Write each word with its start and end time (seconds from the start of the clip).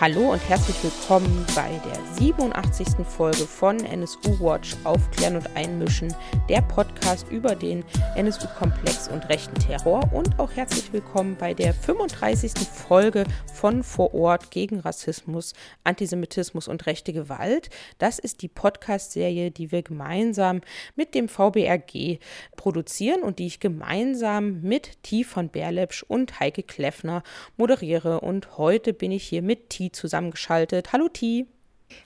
Hallo 0.00 0.30
und 0.30 0.48
herzlich 0.48 0.76
willkommen 0.84 1.44
bei 1.56 1.68
der 1.84 2.14
87. 2.14 3.04
Folge 3.04 3.38
von 3.38 3.80
NSU 3.84 4.38
Watch 4.38 4.76
Aufklären 4.84 5.34
und 5.34 5.56
Einmischen, 5.56 6.14
der 6.48 6.62
Podcast 6.62 7.28
über 7.32 7.56
den 7.56 7.82
NSU-Komplex 8.14 9.08
und 9.08 9.28
rechten 9.28 9.56
Terror. 9.56 10.08
Und 10.12 10.38
auch 10.38 10.52
herzlich 10.52 10.92
willkommen 10.92 11.34
bei 11.36 11.52
der 11.52 11.74
35. 11.74 12.52
Folge 12.72 13.24
von 13.52 13.82
Vor 13.82 14.14
Ort 14.14 14.52
gegen 14.52 14.78
Rassismus, 14.78 15.52
Antisemitismus 15.82 16.68
und 16.68 16.86
rechte 16.86 17.12
Gewalt. 17.12 17.68
Das 17.98 18.20
ist 18.20 18.42
die 18.42 18.48
Podcast-Serie, 18.48 19.50
die 19.50 19.72
wir 19.72 19.82
gemeinsam 19.82 20.60
mit 20.94 21.16
dem 21.16 21.28
VBRG 21.28 22.20
produzieren 22.54 23.24
und 23.24 23.40
die 23.40 23.48
ich 23.48 23.58
gemeinsam 23.58 24.60
mit 24.60 25.02
T. 25.02 25.24
von 25.24 25.48
Berlepsch 25.48 26.04
und 26.04 26.38
Heike 26.38 26.62
Kleffner 26.62 27.24
moderiere. 27.56 28.20
Und 28.20 28.58
heute 28.58 28.92
bin 28.92 29.10
ich 29.10 29.24
hier 29.24 29.42
mit 29.42 29.70
T 29.70 29.87
zusammengeschaltet. 29.92 30.92
Hallo 30.92 31.08
T. 31.08 31.46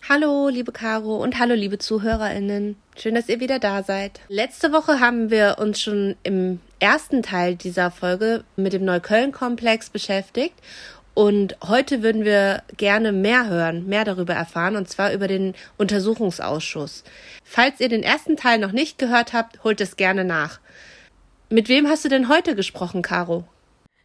Hallo, 0.08 0.48
liebe 0.48 0.72
Caro 0.72 1.16
und 1.16 1.38
hallo, 1.38 1.54
liebe 1.54 1.78
ZuhörerInnen. 1.78 2.76
Schön, 2.96 3.14
dass 3.14 3.28
ihr 3.28 3.40
wieder 3.40 3.58
da 3.58 3.82
seid. 3.82 4.20
Letzte 4.28 4.72
Woche 4.72 5.00
haben 5.00 5.30
wir 5.30 5.56
uns 5.58 5.80
schon 5.80 6.16
im 6.22 6.60
ersten 6.78 7.22
Teil 7.22 7.56
dieser 7.56 7.90
Folge 7.90 8.44
mit 8.56 8.72
dem 8.72 8.84
Neukölln-Komplex 8.84 9.90
beschäftigt 9.90 10.54
und 11.14 11.56
heute 11.66 12.02
würden 12.02 12.24
wir 12.24 12.62
gerne 12.76 13.12
mehr 13.12 13.48
hören, 13.48 13.86
mehr 13.86 14.04
darüber 14.04 14.32
erfahren, 14.32 14.76
und 14.76 14.88
zwar 14.88 15.12
über 15.12 15.28
den 15.28 15.54
Untersuchungsausschuss. 15.76 17.04
Falls 17.44 17.80
ihr 17.80 17.88
den 17.88 18.02
ersten 18.02 18.36
Teil 18.36 18.58
noch 18.58 18.72
nicht 18.72 18.98
gehört 18.98 19.32
habt, 19.32 19.62
holt 19.62 19.80
es 19.80 19.96
gerne 19.96 20.24
nach. 20.24 20.58
Mit 21.50 21.68
wem 21.68 21.86
hast 21.86 22.04
du 22.04 22.08
denn 22.08 22.28
heute 22.28 22.54
gesprochen, 22.56 23.02
Caro? 23.02 23.44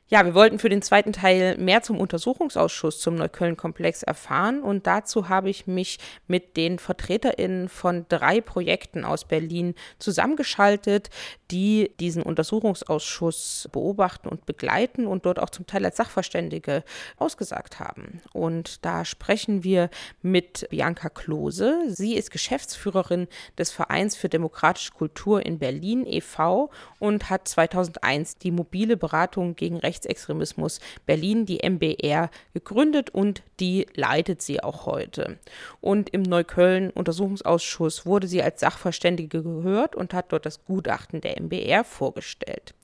Ja, 0.10 0.24
wir 0.24 0.34
wollten 0.34 0.58
für 0.58 0.70
den 0.70 0.82
zweiten 0.82 1.12
Teil 1.12 1.58
mehr 1.58 1.82
zum 1.82 2.00
Untersuchungsausschuss 2.00 3.02
zum 3.02 3.16
Neukölln-Komplex 3.16 4.04
erfahren 4.04 4.64
und 4.64 4.88
dazu 4.88 5.28
habe 5.28 5.50
ich 5.50 5.68
mich 5.68 6.00
mit 6.28 6.56
den 6.56 6.80
VertreterInnen 6.80 7.68
von 7.68 8.06
drei 8.08 8.40
Projekten 8.40 9.04
aus 9.04 9.26
Berlin 9.26 9.76
zusammengeschaltet, 10.00 11.10
die 11.52 11.92
diesen 12.00 12.24
Untersuchungsausschuss 12.24 13.68
beobachten 13.74 14.30
und 14.30 14.46
begleiten 14.46 15.08
und 15.08 15.26
dort 15.26 15.40
auch 15.40 15.50
zum 15.50 15.68
Teil 15.68 15.84
als 15.84 15.98
Sachverständige 15.98 16.86
ausgesagt 17.18 17.82
haben. 17.82 18.22
Und 18.32 18.86
da 18.86 19.04
sprechen 19.04 19.66
wir 19.66 19.90
mit 20.22 20.68
Bianca 20.70 21.10
Klose. 21.10 21.82
Sie 21.90 22.16
ist 22.16 22.32
Geschäftsführerin 22.32 23.28
des 23.58 23.72
Vereins 23.72 24.16
für 24.16 24.30
demokratische 24.30 24.94
Kultur 24.94 25.46
in 25.46 25.60
Berlin 25.60 26.06
e.V. 26.06 26.70
und 26.98 27.30
hat 27.30 27.50
2001 27.50 28.38
die 28.38 28.52
mobile 28.52 28.96
Beratung 28.96 29.58
gegen 29.58 29.76
Rechts 29.76 29.97
Rechtsextremismus 29.98 30.80
Berlin, 31.06 31.46
die 31.46 31.68
MBR, 31.68 32.30
gegründet 32.54 33.10
und 33.10 33.42
die 33.60 33.88
leitet 33.96 34.42
sie 34.42 34.62
auch 34.62 34.86
heute. 34.86 35.40
Und 35.82 36.10
im 36.10 36.22
Neukölln-Untersuchungsausschuss 36.22 38.06
wurde 38.06 38.28
sie 38.28 38.44
als 38.44 38.60
Sachverständige 38.60 39.42
gehört 39.42 39.96
und 39.96 40.14
hat 40.14 40.32
dort 40.32 40.46
das 40.46 40.64
Gutachten 40.66 41.22
der 41.22 41.42
MBR 41.42 41.84
vorgestellt. 41.84 42.76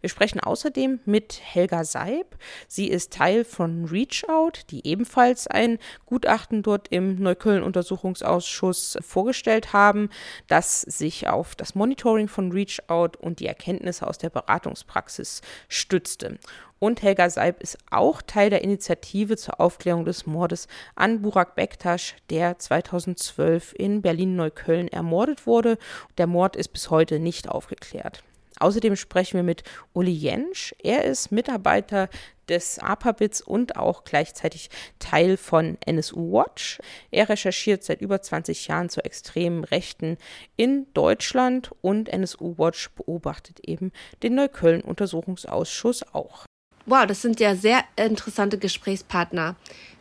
Wir 0.00 0.08
sprechen 0.08 0.40
außerdem 0.40 1.00
mit 1.04 1.40
Helga 1.42 1.84
Seib. 1.84 2.36
Sie 2.68 2.88
ist 2.88 3.12
Teil 3.12 3.44
von 3.44 3.84
ReachOut, 3.84 4.52
die 4.70 4.86
ebenfalls 4.86 5.46
ein 5.46 5.78
Gutachten 6.06 6.62
dort 6.62 6.88
im 6.88 7.16
Neukölln-Untersuchungsausschuss 7.16 8.98
vorgestellt 9.02 9.72
haben, 9.72 10.08
das 10.48 10.80
sich 10.80 11.28
auf 11.28 11.54
das 11.54 11.74
Monitoring 11.74 12.28
von 12.28 12.52
ReachOut 12.52 13.18
und 13.20 13.40
die 13.40 13.46
Erkenntnisse 13.46 14.06
aus 14.06 14.16
der 14.18 14.30
Beratungspraxis 14.30 15.42
stützte. 15.68 16.38
Und 16.82 17.00
Helga 17.00 17.30
Seib 17.30 17.62
ist 17.62 17.78
auch 17.92 18.22
Teil 18.22 18.50
der 18.50 18.64
Initiative 18.64 19.36
zur 19.36 19.60
Aufklärung 19.60 20.04
des 20.04 20.26
Mordes 20.26 20.66
an 20.96 21.22
Burak 21.22 21.54
Bektasch, 21.54 22.16
der 22.28 22.58
2012 22.58 23.72
in 23.78 24.02
Berlin-Neukölln 24.02 24.88
ermordet 24.88 25.46
wurde. 25.46 25.78
Der 26.18 26.26
Mord 26.26 26.56
ist 26.56 26.70
bis 26.70 26.90
heute 26.90 27.20
nicht 27.20 27.48
aufgeklärt. 27.48 28.24
Außerdem 28.58 28.96
sprechen 28.96 29.36
wir 29.36 29.44
mit 29.44 29.62
Uli 29.92 30.10
Jensch. 30.10 30.74
Er 30.82 31.04
ist 31.04 31.30
Mitarbeiter 31.30 32.08
des 32.48 32.80
APABITS 32.80 33.42
und 33.42 33.76
auch 33.76 34.02
gleichzeitig 34.02 34.68
Teil 34.98 35.36
von 35.36 35.78
NSU 35.86 36.32
Watch. 36.32 36.80
Er 37.12 37.28
recherchiert 37.28 37.84
seit 37.84 38.00
über 38.00 38.20
20 38.20 38.66
Jahren 38.66 38.88
zur 38.88 39.06
extremen 39.06 39.62
Rechten 39.62 40.18
in 40.56 40.88
Deutschland 40.94 41.70
und 41.80 42.08
NSU 42.08 42.58
Watch 42.58 42.90
beobachtet 42.96 43.60
eben 43.60 43.92
den 44.24 44.34
Neukölln-Untersuchungsausschuss 44.34 46.12
auch. 46.12 46.44
Wow, 46.86 47.06
das 47.06 47.22
sind 47.22 47.38
ja 47.40 47.54
sehr 47.54 47.84
interessante 47.96 48.58
Gesprächspartner. 48.58 49.54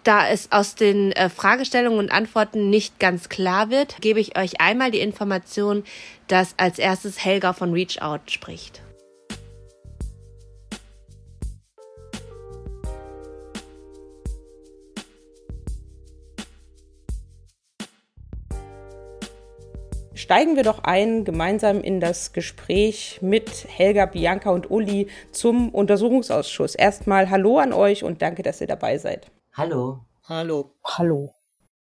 Da 0.04 0.28
es 0.28 0.52
aus 0.52 0.74
den 0.74 1.12
äh, 1.12 1.30
Fragestellungen 1.30 2.00
und 2.00 2.12
Antworten 2.12 2.72
nicht 2.72 3.00
ganz 3.00 3.30
klar 3.30 3.70
wird, 3.70 3.98
gebe 4.02 4.20
ich 4.20 4.38
euch 4.38 4.60
einmal 4.60 4.90
die 4.90 5.00
Information, 5.00 5.84
dass 6.28 6.56
als 6.58 6.80
erstes 6.80 7.24
Helga 7.24 7.54
von 7.54 7.72
Reach 7.74 8.02
Out 8.02 8.32
spricht. 8.32 8.82
Steigen 20.32 20.56
wir 20.56 20.64
doch 20.64 20.86
ein 20.86 21.26
gemeinsam 21.26 21.82
in 21.82 22.00
das 22.00 22.32
Gespräch 22.32 23.20
mit 23.22 23.68
Helga, 23.68 24.06
Bianca 24.06 24.52
und 24.52 24.72
Uli 24.72 25.10
zum 25.34 25.68
Untersuchungsausschuss. 25.76 26.74
Erstmal 26.74 27.30
Hallo 27.30 27.58
an 27.58 27.74
euch 27.74 28.06
und 28.06 28.22
danke, 28.22 28.42
dass 28.42 28.62
ihr 28.62 28.68
dabei 28.68 28.98
seid. 28.98 29.30
Hallo. 29.52 30.06
Hallo. 30.24 30.78
Hallo. 30.86 31.34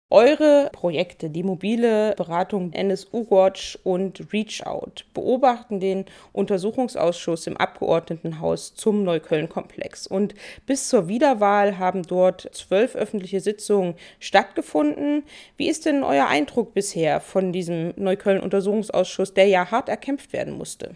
Eure 0.09 0.71
Projekte, 0.72 1.31
die 1.31 1.43
mobile 1.43 2.15
Beratung 2.17 2.72
NSU 2.72 3.28
Watch 3.28 3.77
und 3.83 4.33
Reach 4.33 4.65
Out, 4.65 5.05
beobachten 5.15 5.81
den 5.81 6.05
Untersuchungsausschuss 6.33 7.49
im 7.49 7.56
Abgeordnetenhaus 7.56 8.77
zum 8.77 9.03
Neukölln-Komplex. 9.03 10.06
Und 10.06 10.37
bis 10.65 10.89
zur 10.89 11.09
Wiederwahl 11.09 11.78
haben 11.78 12.05
dort 12.05 12.49
zwölf 12.53 12.95
öffentliche 12.95 13.41
Sitzungen 13.41 13.97
stattgefunden. 14.21 15.25
Wie 15.56 15.69
ist 15.69 15.87
denn 15.87 16.05
euer 16.05 16.28
Eindruck 16.28 16.72
bisher 16.72 17.21
von 17.21 17.53
diesem 17.53 17.93
Neukölln-Untersuchungsausschuss, 17.97 19.34
der 19.34 19.49
ja 19.49 19.72
hart 19.72 19.89
erkämpft 19.89 20.33
werden 20.33 20.56
musste? 20.56 20.95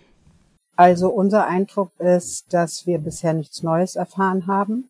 Also 0.77 1.09
unser 1.09 1.49
Eindruck 1.49 1.91
ist, 1.99 2.55
dass 2.55 2.87
wir 2.87 2.99
bisher 2.99 3.33
nichts 3.33 3.65
Neues 3.65 3.97
erfahren 3.97 4.47
haben. 4.47 4.89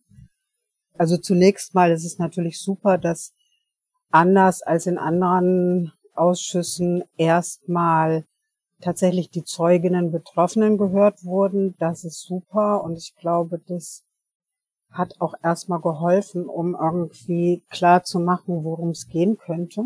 Also 0.99 1.17
zunächst 1.17 1.75
mal 1.75 1.91
ist 1.91 2.05
es 2.05 2.19
natürlich 2.19 2.61
super, 2.61 2.99
dass 2.99 3.33
anders 4.11 4.63
als 4.63 4.87
in 4.87 4.99
anderen 4.99 5.93
Ausschüssen 6.15 7.05
erstmal 7.17 8.25
tatsächlich 8.81 9.31
die 9.31 9.45
Zeuginnen 9.45 10.11
Betroffenen 10.11 10.79
gehört 10.79 11.25
wurden. 11.25 11.77
Das 11.79 12.05
ist 12.05 12.23
super 12.23 12.83
und 12.83 12.97
ich 12.97 13.15
glaube, 13.17 13.61
das 13.67 14.05
hat 14.91 15.21
auch 15.21 15.35
erstmal 15.43 15.81
geholfen, 15.81 16.47
um 16.47 16.75
irgendwie 16.75 17.63
klar 17.71 18.03
zu 18.03 18.19
machen, 18.19 18.65
worum 18.65 18.91
es 18.91 19.07
gehen 19.07 19.39
könnte. 19.39 19.85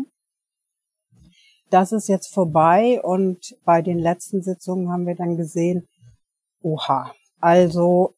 Das 1.69 1.91
ist 1.91 2.07
jetzt 2.07 2.33
vorbei 2.33 3.01
und 3.01 3.55
bei 3.65 3.81
den 3.81 3.99
letzten 3.99 4.41
Sitzungen 4.41 4.91
haben 4.91 5.05
wir 5.05 5.15
dann 5.15 5.37
gesehen, 5.37 5.87
oha, 6.61 7.13
also 7.39 8.15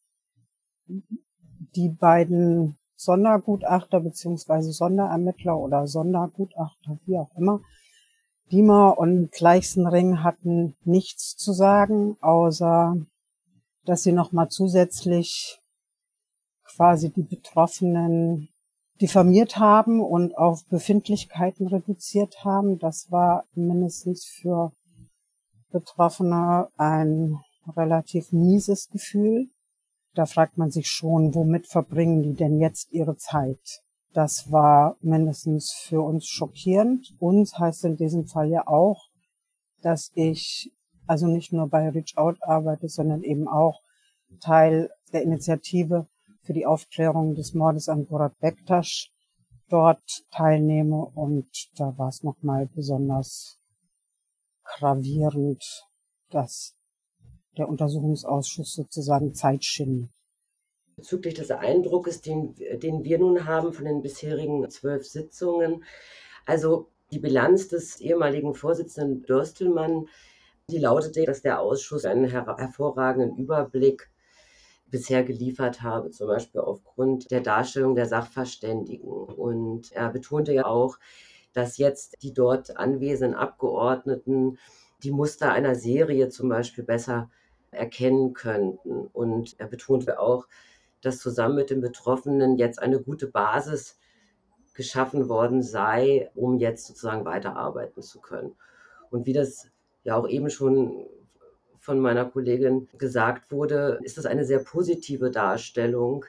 die 0.86 1.88
beiden 1.88 2.77
Sondergutachter 2.98 4.00
beziehungsweise 4.00 4.72
Sonderermittler 4.72 5.56
oder 5.56 5.86
Sondergutachter, 5.86 6.98
wie 7.06 7.16
auch 7.16 7.30
immer. 7.36 7.60
Diemer 8.50 8.98
und 8.98 9.30
Gleichsenring 9.30 10.24
hatten 10.24 10.74
nichts 10.84 11.36
zu 11.36 11.52
sagen, 11.52 12.16
außer 12.20 12.96
dass 13.84 14.02
sie 14.02 14.12
nochmal 14.12 14.48
zusätzlich 14.48 15.60
quasi 16.64 17.10
die 17.10 17.22
Betroffenen 17.22 18.48
diffamiert 19.00 19.58
haben 19.58 20.00
und 20.00 20.36
auf 20.36 20.66
Befindlichkeiten 20.66 21.68
reduziert 21.68 22.44
haben. 22.44 22.78
Das 22.78 23.12
war 23.12 23.44
mindestens 23.54 24.24
für 24.24 24.72
Betroffene 25.70 26.68
ein 26.76 27.38
relativ 27.76 28.32
mieses 28.32 28.88
Gefühl. 28.90 29.48
Da 30.14 30.26
fragt 30.26 30.58
man 30.58 30.70
sich 30.70 30.88
schon, 30.88 31.34
womit 31.34 31.66
verbringen 31.66 32.22
die 32.22 32.34
denn 32.34 32.58
jetzt 32.58 32.92
ihre 32.92 33.16
Zeit? 33.16 33.82
Das 34.12 34.50
war 34.50 34.96
mindestens 35.00 35.72
für 35.72 36.02
uns 36.02 36.26
schockierend. 36.26 37.14
Uns 37.18 37.58
heißt 37.58 37.84
in 37.84 37.96
diesem 37.96 38.26
Fall 38.26 38.48
ja 38.48 38.66
auch, 38.66 39.08
dass 39.82 40.10
ich 40.14 40.72
also 41.06 41.26
nicht 41.26 41.52
nur 41.52 41.68
bei 41.68 41.88
Reach 41.88 42.16
Out 42.16 42.38
arbeite, 42.42 42.88
sondern 42.88 43.22
eben 43.22 43.48
auch 43.48 43.80
Teil 44.40 44.90
der 45.12 45.22
Initiative 45.22 46.06
für 46.42 46.52
die 46.52 46.66
Aufklärung 46.66 47.34
des 47.34 47.54
Mordes 47.54 47.88
an 47.88 48.06
Borat 48.06 48.38
Bektasch 48.38 49.10
dort 49.68 50.24
teilnehme 50.30 51.04
und 51.14 51.48
da 51.76 51.96
war 51.98 52.08
es 52.08 52.22
nochmal 52.22 52.66
besonders 52.74 53.58
gravierend, 54.64 55.62
dass 56.30 56.74
der 57.58 57.68
Untersuchungsausschuss 57.68 58.74
sozusagen 58.74 59.34
Zeit 59.34 59.64
schindet. 59.64 60.10
bezüglich 60.96 61.34
des 61.34 61.50
Eindruckes, 61.50 62.22
den, 62.22 62.54
den 62.56 63.04
wir 63.04 63.18
nun 63.18 63.46
haben 63.46 63.72
von 63.72 63.84
den 63.84 64.02
bisherigen 64.02 64.68
zwölf 64.70 65.06
Sitzungen. 65.06 65.84
Also 66.44 66.88
die 67.12 67.20
Bilanz 67.20 67.68
des 67.68 68.00
ehemaligen 68.00 68.54
Vorsitzenden 68.54 69.22
Dörstelmann, 69.22 70.08
die 70.70 70.78
lautete, 70.78 71.24
dass 71.24 71.42
der 71.42 71.60
Ausschuss 71.60 72.04
einen 72.04 72.28
her 72.28 72.56
hervorragenden 72.58 73.36
Überblick 73.36 74.10
bisher 74.90 75.22
geliefert 75.22 75.82
habe, 75.82 76.10
zum 76.10 76.28
Beispiel 76.28 76.60
aufgrund 76.60 77.30
der 77.30 77.40
Darstellung 77.40 77.94
der 77.94 78.06
Sachverständigen. 78.06 79.10
Und 79.10 79.92
er 79.92 80.10
betonte 80.10 80.52
ja 80.52 80.66
auch, 80.66 80.98
dass 81.52 81.78
jetzt 81.78 82.22
die 82.22 82.32
dort 82.32 82.76
anwesenden 82.76 83.38
Abgeordneten 83.38 84.58
die 85.02 85.10
Muster 85.10 85.52
einer 85.52 85.74
Serie 85.74 86.28
zum 86.28 86.48
Beispiel 86.48 86.84
besser 86.84 87.30
erkennen 87.70 88.34
könnten. 88.34 89.06
Und 89.12 89.58
er 89.58 89.66
betonte 89.66 90.18
auch, 90.20 90.46
dass 91.00 91.18
zusammen 91.18 91.56
mit 91.56 91.70
den 91.70 91.80
Betroffenen 91.80 92.56
jetzt 92.56 92.80
eine 92.80 93.00
gute 93.00 93.26
Basis 93.26 93.98
geschaffen 94.74 95.28
worden 95.28 95.62
sei, 95.62 96.30
um 96.34 96.58
jetzt 96.58 96.86
sozusagen 96.86 97.24
weiterarbeiten 97.24 98.02
zu 98.02 98.20
können. 98.20 98.54
Und 99.10 99.26
wie 99.26 99.32
das 99.32 99.68
ja 100.04 100.16
auch 100.16 100.28
eben 100.28 100.50
schon 100.50 101.06
von 101.80 102.00
meiner 102.00 102.24
Kollegin 102.24 102.88
gesagt 102.98 103.50
wurde, 103.50 103.98
ist 104.02 104.18
das 104.18 104.26
eine 104.26 104.44
sehr 104.44 104.58
positive 104.58 105.30
Darstellung. 105.30 106.24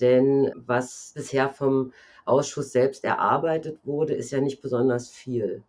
Denn 0.00 0.52
was 0.54 1.12
bisher 1.14 1.48
vom 1.48 1.92
Ausschuss 2.24 2.72
selbst 2.72 3.04
erarbeitet 3.04 3.78
wurde, 3.84 4.14
ist 4.14 4.30
ja 4.30 4.40
nicht 4.40 4.60
besonders 4.62 5.10
viel. 5.10 5.62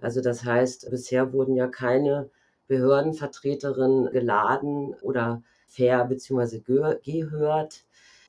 Also 0.00 0.20
das 0.20 0.44
heißt, 0.44 0.90
bisher 0.90 1.32
wurden 1.32 1.56
ja 1.56 1.66
keine 1.66 2.30
Behördenvertreterinnen 2.66 4.10
geladen 4.10 4.94
oder 5.02 5.42
fair 5.66 6.04
bzw. 6.04 6.60
gehört. 7.02 7.84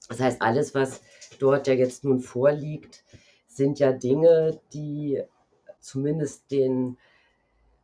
Das 0.09 0.19
heißt, 0.19 0.41
alles, 0.41 0.75
was 0.75 1.01
dort 1.39 1.67
ja 1.67 1.73
jetzt 1.73 2.03
nun 2.03 2.19
vorliegt, 2.19 3.03
sind 3.47 3.79
ja 3.79 3.91
Dinge, 3.91 4.59
die 4.73 5.23
zumindest 5.79 6.51
den 6.51 6.97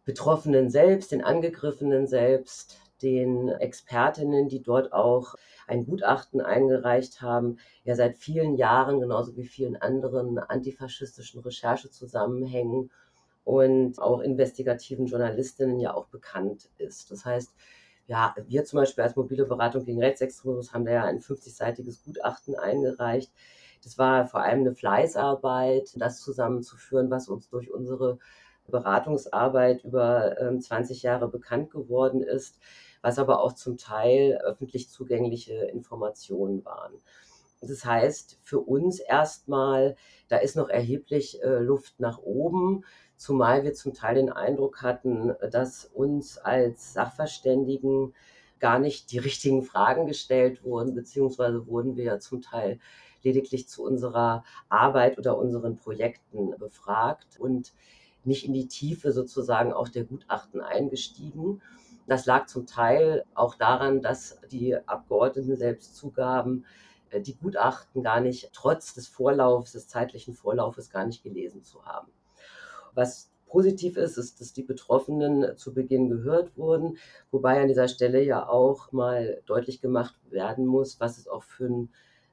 Betroffenen 0.03 0.69
selbst, 0.69 1.12
den 1.12 1.24
Angegriffenen 1.24 2.07
selbst, 2.07 2.77
den 3.01 3.50
Expertinnen, 3.50 4.50
die 4.50 4.62
dort 4.62 4.94
auch 4.94 5.36
ein 5.68 5.86
Gutachten 5.86 6.42
eingereicht 6.42 7.21
haben, 7.21 7.57
ja 7.83 7.95
seit 7.95 8.18
vielen 8.18 8.56
Jahren, 8.56 9.00
genauso 9.00 9.36
wie 9.38 9.45
vielen 9.45 9.75
anderen 9.75 10.38
antifaschistischen 10.38 11.42
Recherchezusammenhängen 11.42 12.92
und 13.44 14.00
auch 14.00 14.20
investigativen 14.20 15.08
Journalistinnen 15.08 15.80
ja 15.80 15.94
auch 15.94 16.08
bekannt 16.08 16.70
ist. 16.78 17.12
Das 17.12 17.26
heißt, 17.26 17.54
ja, 18.08 18.36
wir 18.48 18.66
zum 18.66 18.78
Beispiel 18.78 19.04
als 19.04 19.16
mobile 19.16 19.46
Beratung 19.46 19.86
gegen 19.86 20.02
Rechtsextremismus 20.02 20.74
haben 20.74 20.86
da 20.86 20.92
ja 20.92 21.04
ein 21.06 21.20
50-seitiges 21.20 22.04
Gutachten 22.04 22.56
eingereicht. 22.56 23.32
Das 23.84 23.98
war 23.98 24.28
vor 24.28 24.42
allem 24.42 24.62
eine 24.62 24.76
Fleißarbeit, 24.76 25.94
das 25.96 26.20
zusammenzuführen, 26.20 27.10
was 27.10 27.30
uns 27.30 27.50
durch 27.50 27.72
unsere 27.72 28.20
Beratungsarbeit 28.68 29.84
über 29.84 30.40
ähm, 30.40 30.62
20 30.62 31.04
Jahre 31.04 31.28
bekannt 31.30 31.72
geworden 31.72 32.22
ist, 32.22 32.60
was 33.02 33.18
aber 33.18 33.42
auch 33.42 33.54
zum 33.54 33.78
Teil 33.78 34.40
öffentlich 34.44 34.90
zugängliche 34.90 35.54
Informationen 35.54 36.64
waren. 36.64 36.94
Das 37.62 37.86
heißt, 37.86 38.40
für 38.42 38.60
uns 38.60 39.00
erstmal, 39.00 39.96
da 40.30 40.38
ist 40.38 40.56
noch 40.56 40.70
erheblich 40.70 41.42
äh, 41.44 41.60
Luft 41.60 42.00
nach 42.00 42.18
oben 42.20 42.84
zumal 43.21 43.63
wir 43.63 43.75
zum 43.75 43.94
Teil 43.94 44.15
den 44.15 44.31
Eindruck 44.31 44.81
hatten, 44.81 45.35
dass 45.51 45.85
uns 45.85 46.39
als 46.39 46.94
Sachverständigen 46.94 48.15
gar 48.59 48.79
nicht 48.79 49.12
die 49.12 49.19
richtigen 49.19 49.62
Fragen 49.62 50.07
gestellt 50.07 50.63
wurden, 50.63 50.95
beziehungsweise 50.95 51.68
wurden 51.68 51.95
wir 51.97 52.03
ja 52.03 52.19
zum 52.19 52.41
Teil 52.41 52.79
lediglich 53.21 53.69
zu 53.69 53.83
unserer 53.83 54.44
Arbeit 54.69 55.19
oder 55.19 55.38
unseren 55.38 55.75
Projekten 55.75 56.57
befragt 56.57 57.39
und 57.39 57.73
nicht 58.23 58.44
in 58.44 58.53
die 58.53 58.68
Tiefe 58.68 59.12
sozusagen 59.12 59.71
auch 59.71 59.89
der 59.89 60.06
Gutachten 60.06 60.59
eingestiegen. 60.59 61.62
Das 62.07 62.25
lag 62.25 62.47
zum 62.47 62.65
Teil 62.65 63.23
auch 63.35 63.53
daran, 63.53 64.01
dass 64.01 64.39
die 64.50 64.75
Abgeordneten 64.88 65.56
selbst 65.57 65.95
zugaben, 65.95 66.65
äh, 67.12 67.21
die 67.21 67.35
Gutachten 67.35 68.01
gar 68.01 68.19
nicht, 68.19 68.50
trotz 68.53 68.95
des 68.95 69.07
Vorlaufs, 69.07 69.73
des 69.73 69.88
zeitlichen 69.88 70.33
Vorlaufes 70.33 70.89
gar 70.89 71.06
nicht 71.06 71.21
gelesen 71.21 71.63
zu 71.63 71.85
haben. 71.85 72.12
Was 72.94 73.32
positiv 73.48 73.98
ist, 73.98 74.18
ist, 74.18 74.40
dass 74.40 74.54
die 74.54 74.64
Betroffenen 74.64 75.58
zu 75.58 75.74
Beginn 75.74 76.10
gehört 76.10 76.58
wurden, 76.58 76.98
wobei 77.32 77.62
an 77.62 77.68
dieser 77.68 77.90
Stelle 77.90 78.24
ja 78.24 78.48
auch 78.48 78.92
mal 78.92 79.42
deutlich 79.46 79.82
gemacht 79.82 80.16
werden 80.30 80.66
muss, 80.66 81.00
was 81.00 81.18
es 81.18 81.28
auch 81.28 81.44
für 81.44 81.66
ein 81.66 81.90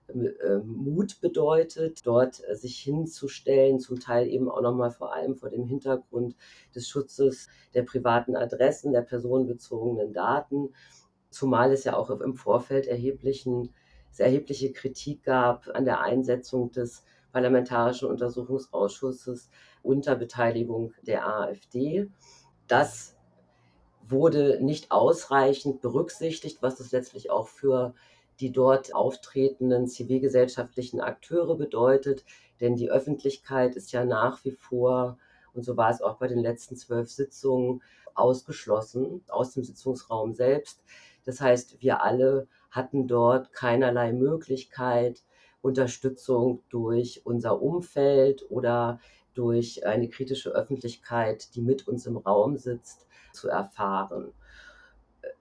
äh, 0.08 0.58
Mut 0.64 1.20
bedeutet, 1.20 2.06
dort 2.06 2.42
äh, 2.48 2.54
sich 2.54 2.78
hinzustellen, 2.78 3.78
zum 3.78 4.00
Teil 4.00 4.26
eben 4.28 4.48
auch 4.48 4.62
nochmal 4.62 4.90
vor 4.90 5.12
allem 5.12 5.36
vor 5.36 5.50
dem 5.50 5.64
Hintergrund 5.64 6.34
des 6.74 6.88
Schutzes 6.88 7.48
der 7.74 7.82
privaten 7.82 8.34
Adressen, 8.34 8.92
der 8.92 9.02
personenbezogenen 9.02 10.12
Daten, 10.14 10.70
zumal 11.30 11.72
es 11.72 11.84
ja 11.84 11.96
auch 11.96 12.10
im 12.10 12.34
Vorfeld 12.34 12.86
erheblichen, 12.86 13.74
sehr 14.10 14.26
erhebliche 14.26 14.72
Kritik 14.72 15.24
gab 15.24 15.68
an 15.74 15.84
der 15.84 16.00
Einsetzung 16.00 16.72
des 16.72 17.04
Parlamentarischen 17.32 18.08
Untersuchungsausschusses 18.08 19.50
unter 19.82 20.16
Beteiligung 20.16 20.94
der 21.02 21.26
AfD. 21.26 22.10
Das 22.66 23.16
wurde 24.06 24.58
nicht 24.62 24.90
ausreichend 24.90 25.80
berücksichtigt, 25.80 26.58
was 26.62 26.76
das 26.76 26.92
letztlich 26.92 27.30
auch 27.30 27.48
für 27.48 27.94
die 28.40 28.52
dort 28.52 28.94
auftretenden 28.94 29.88
zivilgesellschaftlichen 29.88 31.00
Akteure 31.00 31.56
bedeutet. 31.56 32.24
Denn 32.60 32.76
die 32.76 32.90
Öffentlichkeit 32.90 33.76
ist 33.76 33.92
ja 33.92 34.04
nach 34.04 34.44
wie 34.44 34.52
vor, 34.52 35.18
und 35.54 35.64
so 35.64 35.76
war 35.76 35.90
es 35.90 36.02
auch 36.02 36.16
bei 36.16 36.28
den 36.28 36.38
letzten 36.38 36.76
zwölf 36.76 37.10
Sitzungen, 37.10 37.82
ausgeschlossen 38.14 39.22
aus 39.28 39.52
dem 39.52 39.64
Sitzungsraum 39.64 40.34
selbst. 40.34 40.82
Das 41.24 41.40
heißt, 41.40 41.80
wir 41.80 42.02
alle 42.02 42.48
hatten 42.70 43.06
dort 43.06 43.52
keinerlei 43.52 44.12
Möglichkeit, 44.12 45.22
Unterstützung 45.62 46.62
durch 46.68 47.22
unser 47.24 47.60
Umfeld 47.60 48.46
oder 48.50 49.00
durch 49.34 49.86
eine 49.86 50.08
kritische 50.08 50.50
Öffentlichkeit, 50.50 51.54
die 51.54 51.60
mit 51.60 51.86
uns 51.86 52.06
im 52.06 52.16
Raum 52.16 52.56
sitzt, 52.56 53.06
zu 53.32 53.48
erfahren. 53.48 54.32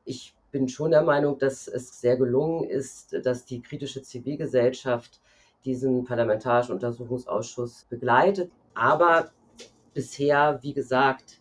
Ich 0.06 0.36
bin 0.52 0.68
schon 0.69 0.92
der 0.92 1.04
Meinung, 1.04 1.38
dass 1.40 1.68
es 1.68 2.00
sehr 2.00 2.18
gelungen 2.18 2.69
ist, 2.69 3.16
dass 3.24 3.45
die 3.45 3.62
kritische 3.62 4.02
Zivilgesellschaft 4.02 5.21
diesen 5.66 6.06
Parlamentarischen 6.06 6.74
Untersuchungsausschuss 6.74 7.86
begleitet. 7.90 8.52
Aber 8.74 9.31
bisher, 9.94 10.59
wie 10.62 10.74
gesagt, 10.74 11.40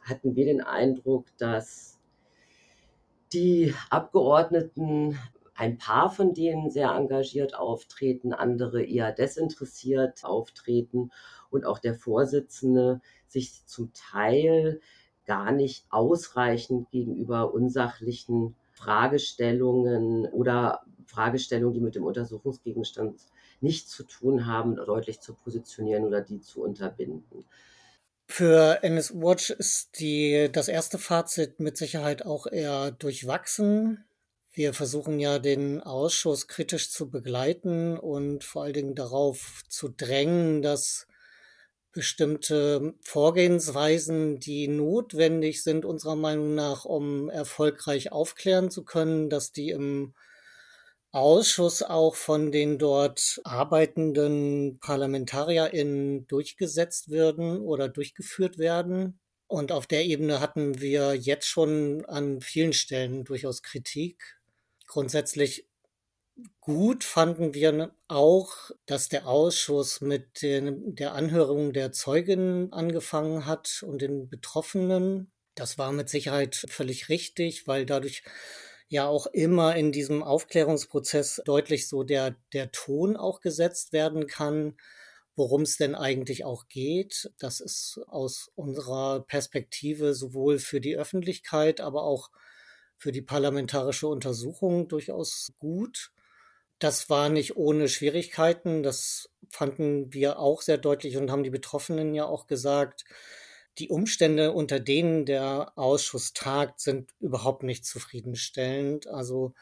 hatten 0.00 0.34
wir 0.34 0.46
den 0.46 0.62
Eindruck, 0.62 1.26
dass 1.38 1.98
die 3.32 3.74
Abgeordneten 3.90 5.18
ein 5.60 5.76
paar 5.76 6.10
von 6.10 6.32
denen 6.32 6.70
sehr 6.70 6.92
engagiert 6.92 7.54
auftreten, 7.54 8.32
andere 8.32 8.82
eher 8.82 9.12
desinteressiert 9.12 10.24
auftreten 10.24 11.10
und 11.50 11.66
auch 11.66 11.78
der 11.78 11.94
Vorsitzende 11.94 13.02
sich 13.26 13.66
zum 13.66 13.92
Teil 13.92 14.80
gar 15.26 15.52
nicht 15.52 15.84
ausreichend 15.90 16.90
gegenüber 16.90 17.52
unsachlichen 17.52 18.56
Fragestellungen 18.72 20.24
oder 20.32 20.80
Fragestellungen, 21.04 21.74
die 21.74 21.80
mit 21.80 21.94
dem 21.94 22.04
Untersuchungsgegenstand 22.04 23.20
nichts 23.60 23.90
zu 23.90 24.04
tun 24.04 24.46
haben, 24.46 24.76
deutlich 24.76 25.20
zu 25.20 25.34
positionieren 25.34 26.06
oder 26.06 26.22
die 26.22 26.40
zu 26.40 26.62
unterbinden. 26.62 27.44
Für 28.28 28.82
NS 28.82 29.12
Watch 29.12 29.50
ist 29.50 30.00
die, 30.00 30.48
das 30.50 30.68
erste 30.68 30.96
Fazit 30.96 31.60
mit 31.60 31.76
Sicherheit 31.76 32.24
auch 32.24 32.46
eher 32.46 32.92
durchwachsen. 32.92 34.06
Wir 34.52 34.74
versuchen 34.74 35.20
ja 35.20 35.38
den 35.38 35.80
Ausschuss 35.80 36.48
kritisch 36.48 36.90
zu 36.90 37.08
begleiten 37.08 37.96
und 37.96 38.42
vor 38.42 38.64
allen 38.64 38.72
Dingen 38.72 38.94
darauf 38.96 39.62
zu 39.68 39.88
drängen, 39.88 40.60
dass 40.60 41.06
bestimmte 41.92 42.94
Vorgehensweisen, 43.02 44.40
die 44.40 44.66
notwendig 44.66 45.62
sind, 45.62 45.84
unserer 45.84 46.16
Meinung 46.16 46.54
nach, 46.56 46.84
um 46.84 47.28
erfolgreich 47.30 48.10
aufklären 48.10 48.70
zu 48.70 48.84
können, 48.84 49.30
dass 49.30 49.52
die 49.52 49.70
im 49.70 50.14
Ausschuss 51.12 51.82
auch 51.82 52.16
von 52.16 52.50
den 52.50 52.78
dort 52.78 53.40
arbeitenden 53.44 54.78
ParlamentarierInnen 54.80 56.26
durchgesetzt 56.26 57.10
werden 57.10 57.60
oder 57.60 57.88
durchgeführt 57.88 58.58
werden. 58.58 59.20
Und 59.46 59.72
auf 59.72 59.86
der 59.86 60.04
Ebene 60.04 60.40
hatten 60.40 60.80
wir 60.80 61.14
jetzt 61.14 61.46
schon 61.46 62.04
an 62.06 62.40
vielen 62.40 62.72
Stellen 62.72 63.24
durchaus 63.24 63.62
Kritik 63.62 64.39
grundsätzlich 64.90 65.68
gut 66.60 67.04
fanden 67.04 67.54
wir 67.54 67.94
auch, 68.08 68.72
dass 68.86 69.08
der 69.08 69.28
Ausschuss 69.28 70.00
mit 70.00 70.42
den, 70.42 70.96
der 70.96 71.14
Anhörung 71.14 71.72
der 71.72 71.92
Zeuginnen 71.92 72.72
angefangen 72.72 73.46
hat 73.46 73.84
und 73.86 74.02
den 74.02 74.28
Betroffenen. 74.28 75.30
Das 75.54 75.78
war 75.78 75.92
mit 75.92 76.08
Sicherheit 76.08 76.56
völlig 76.68 77.08
richtig, 77.08 77.68
weil 77.68 77.86
dadurch 77.86 78.24
ja 78.88 79.06
auch 79.06 79.26
immer 79.28 79.76
in 79.76 79.92
diesem 79.92 80.24
Aufklärungsprozess 80.24 81.40
deutlich 81.44 81.88
so 81.88 82.02
der, 82.02 82.34
der 82.52 82.72
Ton 82.72 83.16
auch 83.16 83.40
gesetzt 83.40 83.92
werden 83.92 84.26
kann, 84.26 84.76
worum 85.36 85.62
es 85.62 85.76
denn 85.76 85.94
eigentlich 85.94 86.44
auch 86.44 86.66
geht. 86.66 87.30
Das 87.38 87.60
ist 87.60 88.00
aus 88.08 88.50
unserer 88.56 89.20
Perspektive 89.20 90.14
sowohl 90.14 90.58
für 90.58 90.80
die 90.80 90.96
Öffentlichkeit, 90.96 91.80
aber 91.80 92.02
auch 92.02 92.30
für 93.00 93.12
die 93.12 93.22
parlamentarische 93.22 94.06
Untersuchung 94.06 94.86
durchaus 94.86 95.54
gut. 95.58 96.12
Das 96.78 97.08
war 97.08 97.30
nicht 97.30 97.56
ohne 97.56 97.88
Schwierigkeiten. 97.88 98.82
Das 98.82 99.30
fanden 99.48 100.12
wir 100.12 100.38
auch 100.38 100.60
sehr 100.60 100.76
deutlich 100.76 101.16
und 101.16 101.30
haben 101.30 101.42
die 101.42 101.50
Betroffenen 101.50 102.14
ja 102.14 102.26
auch 102.26 102.46
gesagt. 102.46 103.06
Die 103.78 103.88
Umstände, 103.88 104.52
unter 104.52 104.80
denen 104.80 105.24
der 105.24 105.72
Ausschuss 105.76 106.34
tagt, 106.34 106.80
sind 106.80 107.14
überhaupt 107.20 107.62
nicht 107.62 107.86
zufriedenstellend. 107.86 109.06
Also, 109.06 109.54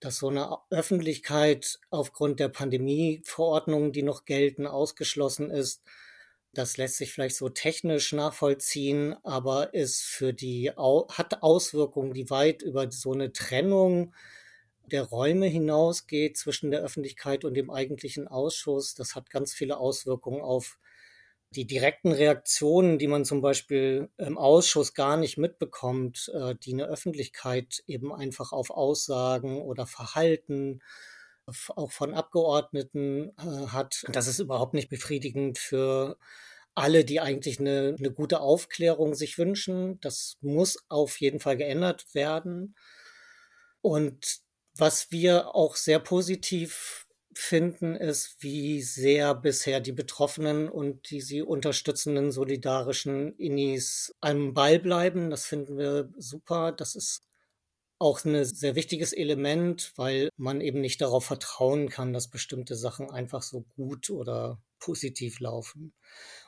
dass 0.00 0.18
so 0.18 0.28
eine 0.28 0.58
Öffentlichkeit 0.70 1.78
aufgrund 1.90 2.40
der 2.40 2.48
Pandemieverordnungen, 2.48 3.92
die 3.92 4.02
noch 4.02 4.24
gelten, 4.24 4.66
ausgeschlossen 4.66 5.48
ist, 5.48 5.80
das 6.54 6.76
lässt 6.76 6.96
sich 6.96 7.12
vielleicht 7.12 7.36
so 7.36 7.48
technisch 7.48 8.12
nachvollziehen, 8.12 9.14
aber 9.24 9.74
ist 9.74 10.02
für 10.02 10.32
die, 10.32 10.70
hat 10.70 11.42
Auswirkungen, 11.42 12.14
die 12.14 12.30
weit 12.30 12.62
über 12.62 12.90
so 12.90 13.12
eine 13.12 13.32
Trennung 13.32 14.14
der 14.86 15.02
Räume 15.02 15.46
hinausgeht 15.46 16.36
zwischen 16.36 16.70
der 16.70 16.80
Öffentlichkeit 16.82 17.44
und 17.44 17.54
dem 17.54 17.70
eigentlichen 17.70 18.28
Ausschuss. 18.28 18.94
Das 18.94 19.14
hat 19.14 19.30
ganz 19.30 19.54
viele 19.54 19.78
Auswirkungen 19.78 20.42
auf 20.42 20.78
die 21.50 21.66
direkten 21.66 22.12
Reaktionen, 22.12 22.98
die 22.98 23.06
man 23.06 23.24
zum 23.24 23.40
Beispiel 23.40 24.10
im 24.18 24.36
Ausschuss 24.38 24.94
gar 24.94 25.16
nicht 25.16 25.38
mitbekommt, 25.38 26.30
äh, 26.34 26.54
die 26.56 26.72
eine 26.72 26.86
Öffentlichkeit 26.86 27.82
eben 27.86 28.12
einfach 28.12 28.52
auf 28.52 28.70
Aussagen 28.70 29.62
oder 29.62 29.86
Verhalten 29.86 30.80
auch 31.74 31.92
von 31.92 32.14
Abgeordneten 32.14 33.30
äh, 33.38 33.66
hat. 33.68 34.04
Das 34.08 34.26
ist 34.26 34.38
überhaupt 34.38 34.74
nicht 34.74 34.88
befriedigend 34.88 35.58
für 35.58 36.16
alle, 36.74 37.04
die 37.04 37.20
eigentlich 37.20 37.60
eine, 37.60 37.94
eine 37.98 38.10
gute 38.10 38.40
Aufklärung 38.40 39.14
sich 39.14 39.38
wünschen. 39.38 40.00
Das 40.00 40.36
muss 40.40 40.78
auf 40.88 41.20
jeden 41.20 41.40
Fall 41.40 41.56
geändert 41.56 42.06
werden. 42.14 42.74
Und 43.80 44.40
was 44.76 45.10
wir 45.10 45.54
auch 45.54 45.76
sehr 45.76 46.00
positiv 46.00 47.06
finden, 47.32 47.94
ist, 47.94 48.36
wie 48.40 48.82
sehr 48.82 49.34
bisher 49.34 49.80
die 49.80 49.92
Betroffenen 49.92 50.68
und 50.68 51.10
die 51.10 51.20
sie 51.20 51.42
unterstützenden 51.42 52.32
solidarischen 52.32 53.36
Inis 53.36 54.14
am 54.20 54.54
Ball 54.54 54.78
bleiben. 54.78 55.30
Das 55.30 55.44
finden 55.44 55.76
wir 55.76 56.10
super. 56.16 56.72
Das 56.72 56.94
ist 56.94 57.22
auch 57.98 58.24
ein 58.24 58.44
sehr 58.44 58.74
wichtiges 58.74 59.12
Element, 59.12 59.92
weil 59.96 60.28
man 60.36 60.60
eben 60.60 60.80
nicht 60.80 61.00
darauf 61.00 61.24
vertrauen 61.24 61.88
kann, 61.88 62.12
dass 62.12 62.28
bestimmte 62.28 62.74
Sachen 62.74 63.10
einfach 63.10 63.42
so 63.42 63.64
gut 63.76 64.10
oder 64.10 64.58
positiv 64.78 65.40
laufen. 65.40 65.94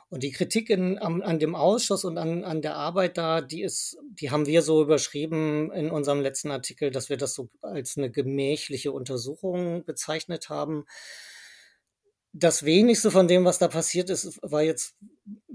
Und 0.09 0.23
die 0.23 0.31
Kritik 0.31 0.69
in, 0.69 0.97
an, 0.97 1.21
an, 1.21 1.37
dem 1.37 1.53
Ausschuss 1.53 2.05
und 2.05 2.17
an, 2.17 2.45
an 2.45 2.61
der 2.61 2.75
Arbeit 2.75 3.17
da, 3.17 3.41
die 3.41 3.61
ist, 3.61 3.97
die 4.09 4.31
haben 4.31 4.45
wir 4.45 4.61
so 4.61 4.81
überschrieben 4.81 5.69
in 5.71 5.91
unserem 5.91 6.21
letzten 6.21 6.49
Artikel, 6.49 6.91
dass 6.91 7.09
wir 7.09 7.17
das 7.17 7.33
so 7.33 7.49
als 7.61 7.97
eine 7.97 8.09
gemächliche 8.09 8.93
Untersuchung 8.93 9.83
bezeichnet 9.83 10.47
haben. 10.47 10.85
Das 12.39 12.63
wenigste 12.65 13.09
von 13.09 13.27
dem, 13.27 13.45
was 13.45 13.57
da 13.57 13.67
passiert 13.67 14.11
ist, 14.11 14.39
war 14.43 14.61
jetzt 14.61 14.95